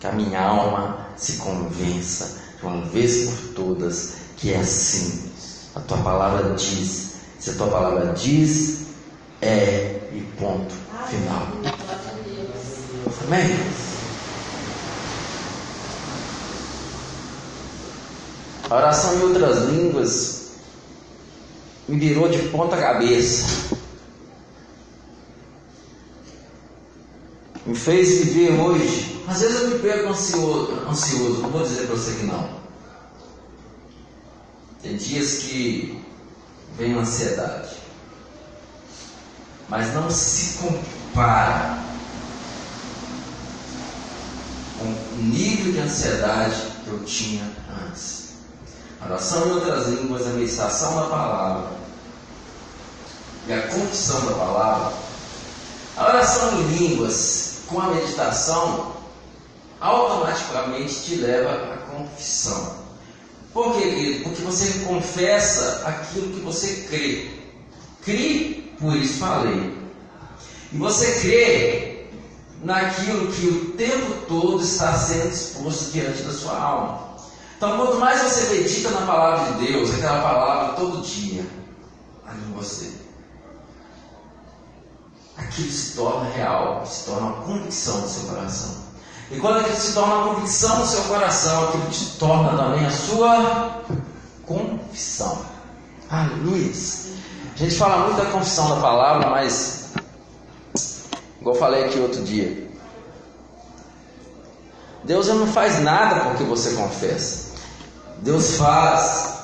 que 0.00 0.06
a 0.06 0.12
minha 0.12 0.40
alma 0.40 1.08
se 1.16 1.34
convença 1.38 2.38
de 2.58 2.66
uma 2.66 2.84
vez 2.86 3.30
por 3.30 3.54
todas 3.54 4.14
que 4.36 4.52
é 4.52 4.58
assim. 4.58 5.30
A 5.74 5.80
tua 5.80 5.98
palavra 5.98 6.54
diz. 6.54 7.08
Se 7.38 7.50
a 7.50 7.54
tua 7.54 7.68
palavra 7.68 8.12
diz, 8.14 8.86
é 9.40 10.00
e 10.12 10.20
ponto 10.38 10.74
final. 11.08 11.46
Amém? 13.26 13.58
A 18.70 18.76
oração 18.76 19.14
em 19.14 19.22
outras 19.22 19.58
línguas 19.68 20.48
me 21.88 21.98
virou 21.98 22.28
de 22.28 22.38
ponta 22.50 22.76
cabeça. 22.76 23.76
Me 27.68 27.74
fez 27.74 28.24
viver 28.24 28.58
hoje. 28.58 29.22
Às 29.28 29.40
vezes 29.42 29.60
eu 29.60 29.68
me 29.68 29.78
pego 29.80 30.08
ansioso, 30.08 30.72
ansioso, 30.88 31.42
não 31.42 31.50
vou 31.50 31.62
dizer 31.62 31.86
para 31.86 31.96
você 31.96 32.12
que 32.12 32.24
não. 32.24 32.48
Tem 34.82 34.96
dias 34.96 35.40
que 35.40 36.02
vem 36.78 36.94
ansiedade. 36.94 37.76
Mas 39.68 39.92
não 39.92 40.10
se 40.10 40.56
compara 40.56 41.78
com 44.78 44.86
o 44.86 45.22
nível 45.24 45.70
de 45.70 45.80
ansiedade 45.80 46.62
que 46.84 46.88
eu 46.88 47.04
tinha 47.04 47.52
antes. 47.86 48.28
A 48.98 49.04
oração 49.08 49.46
em 49.46 49.52
outras 49.52 49.88
línguas, 49.88 50.26
a 50.26 50.30
meditação 50.30 50.96
da 50.96 51.02
palavra 51.02 51.70
e 53.46 53.52
a 53.52 53.68
confissão 53.68 54.24
da 54.24 54.32
palavra. 54.32 54.96
A 55.98 56.06
oração 56.06 56.62
em 56.62 56.78
línguas 56.78 57.47
com 57.68 57.80
a 57.80 57.88
meditação 57.88 58.92
automaticamente 59.80 61.02
te 61.04 61.14
leva 61.16 61.74
à 61.74 61.76
confissão. 61.92 62.78
Por 63.52 63.74
quê, 63.74 63.82
querido? 63.82 64.24
Porque 64.24 64.42
você 64.42 64.84
confessa 64.84 65.82
aquilo 65.86 66.34
que 66.34 66.40
você 66.40 66.86
crê. 66.88 67.30
Crê, 68.02 68.72
por 68.78 68.96
isso 68.96 69.18
falei. 69.18 69.76
E 70.72 70.76
você 70.76 71.20
crê 71.20 72.06
naquilo 72.62 73.32
que 73.32 73.46
o 73.46 73.64
tempo 73.72 74.26
todo 74.26 74.62
está 74.62 74.96
sendo 74.98 75.28
exposto 75.28 75.92
diante 75.92 76.22
da 76.22 76.32
sua 76.32 76.58
alma. 76.58 77.08
Então, 77.56 77.76
quanto 77.76 77.96
mais 77.96 78.20
você 78.22 78.54
medita 78.54 78.90
na 78.90 79.06
palavra 79.06 79.52
de 79.52 79.66
Deus, 79.66 79.92
aquela 79.94 80.22
palavra 80.22 80.74
todo 80.74 81.02
dia, 81.02 81.44
ali 82.26 82.40
em 82.48 82.52
você, 82.52 82.92
aquilo 85.38 85.70
se 85.70 85.96
torna 85.96 86.28
real, 86.30 86.84
se 86.84 87.04
torna 87.04 87.28
uma 87.28 87.42
convicção 87.42 88.00
no 88.00 88.08
seu 88.08 88.28
coração. 88.28 88.74
E 89.30 89.38
quando 89.38 89.60
aquilo 89.60 89.76
se 89.76 89.92
torna 89.92 90.14
uma 90.14 90.34
convicção 90.34 90.78
no 90.78 90.86
seu 90.86 91.02
coração, 91.04 91.68
aquilo 91.68 91.92
se 91.92 92.18
torna 92.18 92.56
também 92.56 92.84
a 92.84 92.90
sua 92.90 93.82
confissão. 94.44 95.44
Aleluia. 96.10 96.72
A 97.54 97.58
gente 97.58 97.74
fala 97.74 98.06
muito 98.06 98.16
da 98.16 98.30
confissão 98.30 98.68
da 98.70 98.80
palavra, 98.80 99.30
mas, 99.30 99.92
igual 101.40 101.54
eu 101.54 101.60
falei 101.60 101.84
aqui 101.84 101.98
outro 101.98 102.22
dia, 102.24 102.68
Deus 105.04 105.28
não 105.28 105.46
faz 105.46 105.80
nada 105.82 106.20
porque 106.20 106.44
você 106.44 106.74
confessa. 106.74 107.48
Deus 108.18 108.56
faz 108.56 109.38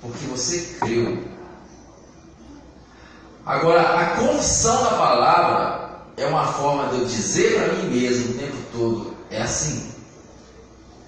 porque 0.00 0.26
você 0.26 0.76
creu. 0.80 1.31
Agora, 3.44 3.80
a 3.80 4.16
confissão 4.16 4.84
da 4.84 4.90
palavra 4.90 5.90
é 6.16 6.26
uma 6.26 6.46
forma 6.46 6.88
de 6.88 7.00
eu 7.00 7.04
dizer 7.06 7.54
para 7.54 7.74
mim 7.74 7.90
mesmo 7.90 8.34
o 8.34 8.38
tempo 8.38 8.56
todo: 8.72 9.16
é 9.30 9.42
assim. 9.42 9.92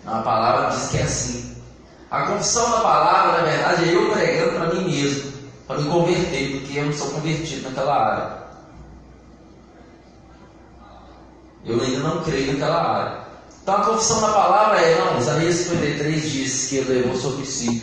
A 0.04 0.20
palavra 0.20 0.76
diz 0.76 0.88
que 0.88 0.98
é 0.98 1.02
assim. 1.02 1.56
A 2.10 2.22
confissão 2.26 2.70
da 2.70 2.80
palavra, 2.80 3.38
na 3.38 3.48
verdade, 3.48 3.88
é 3.88 3.94
eu 3.94 4.10
pregando 4.10 4.52
para 4.52 4.74
mim 4.74 4.84
mesmo, 4.90 5.32
para 5.66 5.78
me 5.78 5.88
converter, 5.88 6.60
porque 6.60 6.78
eu 6.78 6.86
não 6.86 6.92
sou 6.92 7.10
convertido 7.10 7.68
naquela 7.68 7.94
área. 7.94 8.44
Eu 11.64 11.80
ainda 11.80 11.98
não 12.00 12.22
creio 12.22 12.52
naquela 12.52 12.82
área. 12.82 13.24
Então 13.62 13.76
a 13.76 13.84
confissão 13.86 14.20
da 14.20 14.28
palavra 14.28 14.80
é, 14.80 14.98
não, 14.98 15.18
Isaías 15.18 15.54
53 15.54 16.30
diz 16.30 16.66
que 16.66 16.76
ele 16.76 17.00
levou 17.00 17.16
sobre 17.16 17.46
si 17.46 17.82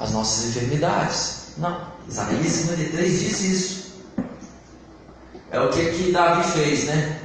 as 0.00 0.12
nossas 0.12 0.46
enfermidades. 0.46 1.52
Não, 1.58 1.97
Isaías 2.08 2.52
53 2.52 3.20
diz 3.20 3.40
isso. 3.40 3.88
É 5.50 5.60
o 5.60 5.70
que, 5.70 5.90
que 5.92 6.12
Davi 6.12 6.50
fez, 6.50 6.84
né? 6.84 7.20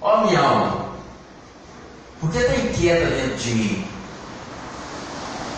Ó 0.00 0.24
minha 0.24 0.40
alma, 0.40 0.94
por 2.20 2.30
que 2.30 2.38
está 2.38 2.56
inquieta 2.56 3.10
dentro 3.10 3.36
de 3.36 3.54
mim? 3.54 3.88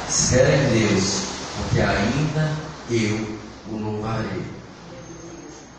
Espera 0.08 0.54
em 0.54 0.88
Deus, 0.88 1.22
porque 1.56 1.80
ainda 1.80 2.56
eu 2.90 3.38
o 3.70 3.76
louvarei. 3.76 4.42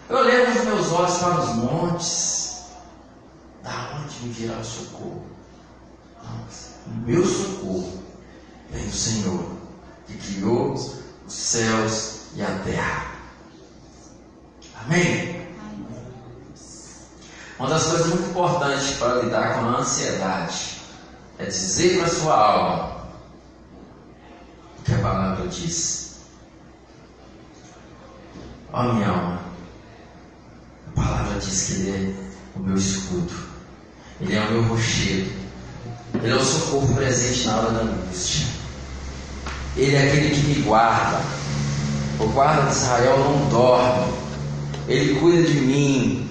Eu 0.09 0.24
levo 0.24 0.59
os 0.59 0.65
meus 0.65 0.91
olhos 0.91 1.17
para 1.17 1.39
os 1.39 1.55
montes, 1.55 2.63
da 3.63 4.01
onde 4.01 4.19
me 4.24 4.34
virá 4.34 4.57
o 4.57 4.63
socorro? 4.63 5.26
O 6.86 6.91
meu 7.05 7.26
socorro 7.26 8.03
vem 8.69 8.86
do 8.86 8.95
Senhor, 8.95 9.45
que 10.07 10.17
criou 10.17 10.74
os 10.74 11.01
céus 11.28 12.12
e 12.36 12.41
a 12.41 12.59
terra. 12.63 13.05
Amém? 14.86 15.43
Uma 17.59 17.69
das 17.69 17.84
coisas 17.84 18.07
muito 18.07 18.29
importantes 18.29 18.97
para 18.97 19.21
lidar 19.21 19.55
com 19.55 19.69
a 19.69 19.79
ansiedade 19.79 20.81
é 21.38 21.45
dizer 21.45 21.97
para 21.97 22.07
a 22.07 22.09
sua 22.09 22.36
alma 22.36 23.03
o 24.79 24.84
que 24.84 24.93
a 24.93 24.97
palavra 24.97 25.47
diz. 25.47 26.17
Ó 28.73 28.81
oh, 28.81 28.93
minha 28.93 29.07
alma, 29.07 29.39
a 30.89 31.01
palavra 31.01 31.39
diz 31.39 31.63
que 31.63 31.73
Ele 31.73 32.17
é 32.55 32.59
o 32.59 32.59
meu 32.59 32.75
escudo, 32.75 33.34
Ele 34.19 34.36
é 34.36 34.41
o 34.41 34.51
meu 34.51 34.63
rochedo, 34.63 35.31
Ele 36.15 36.31
é 36.31 36.36
o 36.36 36.43
socorro 36.43 36.95
presente 36.95 37.47
na 37.47 37.57
hora 37.57 37.71
da 37.71 37.81
angústia. 37.81 38.47
Ele 39.77 39.95
é 39.95 40.07
aquele 40.07 40.36
que 40.36 40.47
me 40.47 40.61
guarda. 40.63 41.43
O 42.24 42.28
guarda 42.30 42.69
de 42.69 42.78
Israel 42.78 43.17
não 43.19 43.49
dorme. 43.49 44.13
Ele 44.88 45.19
cuida 45.19 45.43
de 45.43 45.59
mim. 45.59 46.30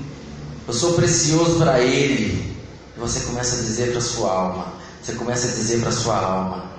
Eu 0.67 0.73
sou 0.73 0.95
precioso 0.95 1.59
para 1.59 1.81
Ele. 1.81 2.57
E 2.97 2.99
você 3.01 3.21
começa 3.21 3.57
a 3.57 3.59
dizer 3.59 3.93
para 3.93 4.01
sua 4.01 4.33
alma. 4.33 4.73
Você 5.03 5.13
começa 5.15 5.49
a 5.49 5.51
dizer 5.51 5.83
para 5.83 5.93
sua 5.93 6.17
alma 6.17 6.73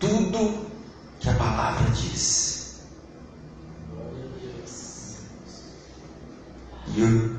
tudo 0.00 0.66
que 1.20 1.28
a 1.28 1.34
palavra 1.34 1.88
diz. 1.90 2.80
E 6.88 7.00
eu, 7.02 7.36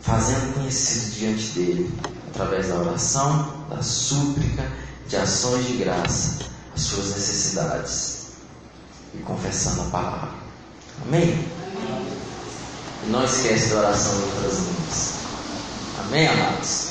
fazendo 0.00 0.54
conhecido 0.54 1.14
diante 1.14 1.48
dele, 1.52 1.94
através 2.28 2.68
da 2.68 2.74
oração, 2.80 3.64
da 3.70 3.80
súplica, 3.80 4.70
de 5.08 5.16
ações 5.16 5.66
de 5.66 5.76
graça, 5.78 6.38
as 6.74 6.82
suas 6.82 7.06
necessidades 7.14 8.15
e 9.18 9.22
confessando 9.22 9.82
a 9.82 9.84
palavra. 9.84 10.28
Amém? 11.06 11.46
E 13.04 13.10
não 13.10 13.24
esquece 13.24 13.70
da 13.70 13.80
oração 13.80 14.16
de 14.16 14.22
outras 14.22 14.58
línguas. 14.58 15.12
Amém, 16.00 16.28
amados? 16.28 16.90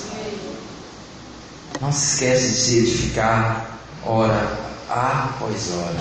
Não 1.81 1.91
se 1.91 2.13
esquece 2.13 2.47
de 2.49 2.55
se 2.55 2.77
edificar 2.79 3.79
hora 4.03 4.57
após 4.89 5.71
hora. 5.71 5.99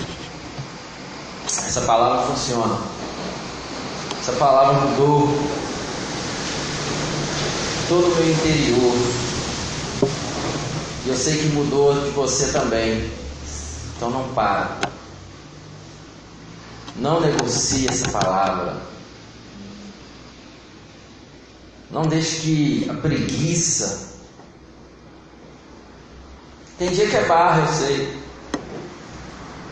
Essa 1.46 1.80
palavra 1.82 2.26
funciona. 2.26 2.78
Essa 4.20 4.32
palavra 4.32 4.80
mudou 4.86 5.28
todo 7.88 8.06
o 8.06 8.14
meu 8.14 8.32
interior. 8.32 8.96
E 11.04 11.08
eu 11.08 11.16
sei 11.16 11.38
que 11.38 11.48
mudou 11.48 12.00
de 12.00 12.10
você 12.10 12.46
também. 12.48 13.10
Então 13.96 14.10
não 14.10 14.28
para. 14.28 14.78
Não 16.96 17.20
negocie 17.20 17.88
essa 17.88 18.08
palavra. 18.10 18.76
Não 21.90 22.02
deixe 22.02 22.40
que 22.40 22.90
a 22.90 22.94
preguiça. 22.94 24.14
Tem 26.78 26.90
dia 26.90 27.08
que 27.08 27.16
é 27.16 27.24
barra, 27.24 27.60
eu 27.60 27.72
sei. 27.72 28.18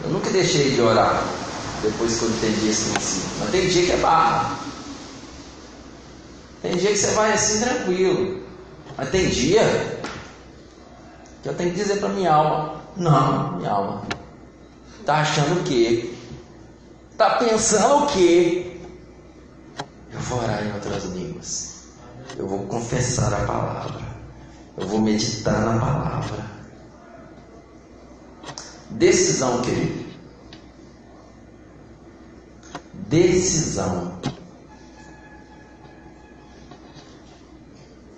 Eu 0.04 0.10
nunca 0.10 0.30
deixei 0.30 0.70
de 0.70 0.80
orar 0.80 1.22
depois 1.82 2.18
que 2.18 2.24
eu 2.24 2.30
entendi 2.30 2.68
esse 2.68 2.90
princípio. 2.90 3.30
Mas 3.40 3.50
tem 3.50 3.68
dia 3.68 3.86
que 3.86 3.92
é 3.92 3.96
barra. 3.96 4.56
Tem 6.60 6.76
dia 6.76 6.90
que 6.90 6.98
você 6.98 7.10
vai 7.12 7.32
assim 7.32 7.60
tranquilo. 7.60 8.42
Mas 8.96 9.10
tem 9.10 9.28
dia 9.28 10.00
que 11.42 11.48
eu 11.48 11.54
tenho 11.54 11.70
que 11.70 11.76
dizer 11.76 11.98
para 11.98 12.08
minha 12.10 12.32
alma: 12.32 12.82
Não, 12.96 13.56
minha 13.56 13.70
alma. 13.70 14.02
Tá 15.04 15.16
achando 15.16 15.60
o 15.60 15.64
quê? 15.64 16.11
Tá 17.22 17.36
pensando 17.36 18.02
o 18.02 18.06
quê? 18.08 18.80
Eu 20.12 20.18
vou 20.22 20.42
orar 20.42 20.66
em 20.66 20.72
outras 20.72 21.04
línguas. 21.04 21.84
Eu 22.36 22.48
vou 22.48 22.66
confessar 22.66 23.32
a 23.32 23.46
palavra. 23.46 24.00
Eu 24.76 24.88
vou 24.88 25.00
meditar 25.00 25.60
na 25.60 25.78
palavra. 25.78 26.44
Decisão, 28.90 29.62
querido. 29.62 30.04
Decisão. 32.92 34.18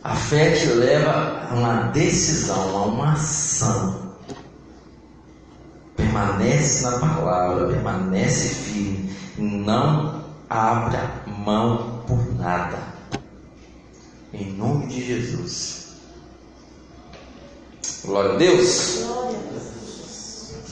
A 0.03 0.17
fé 0.17 0.53
te 0.53 0.65
leva 0.69 1.51
a 1.51 1.55
uma 1.55 1.83
decisão, 1.89 2.79
a 2.79 2.83
uma 2.87 3.13
ação. 3.13 4.04
Permanece 6.15 6.83
na 6.83 6.99
palavra, 7.01 7.67
permanece 7.67 8.55
firme, 8.55 9.17
não 9.37 10.23
abra 10.49 11.25
mão 11.27 12.05
por 12.07 12.33
nada. 12.37 12.79
Em 14.33 14.53
nome 14.53 14.87
de 14.87 15.05
Jesus. 15.05 15.97
Glória 18.05 18.35
a 18.35 18.37
Deus. 18.37 19.01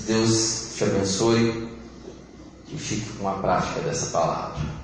Deus 0.07 0.75
te 0.77 0.85
abençoe 0.85 1.77
e 2.69 2.79
fique 2.79 3.11
com 3.15 3.29
a 3.29 3.33
prática 3.33 3.81
dessa 3.81 4.13
palavra. 4.13 4.82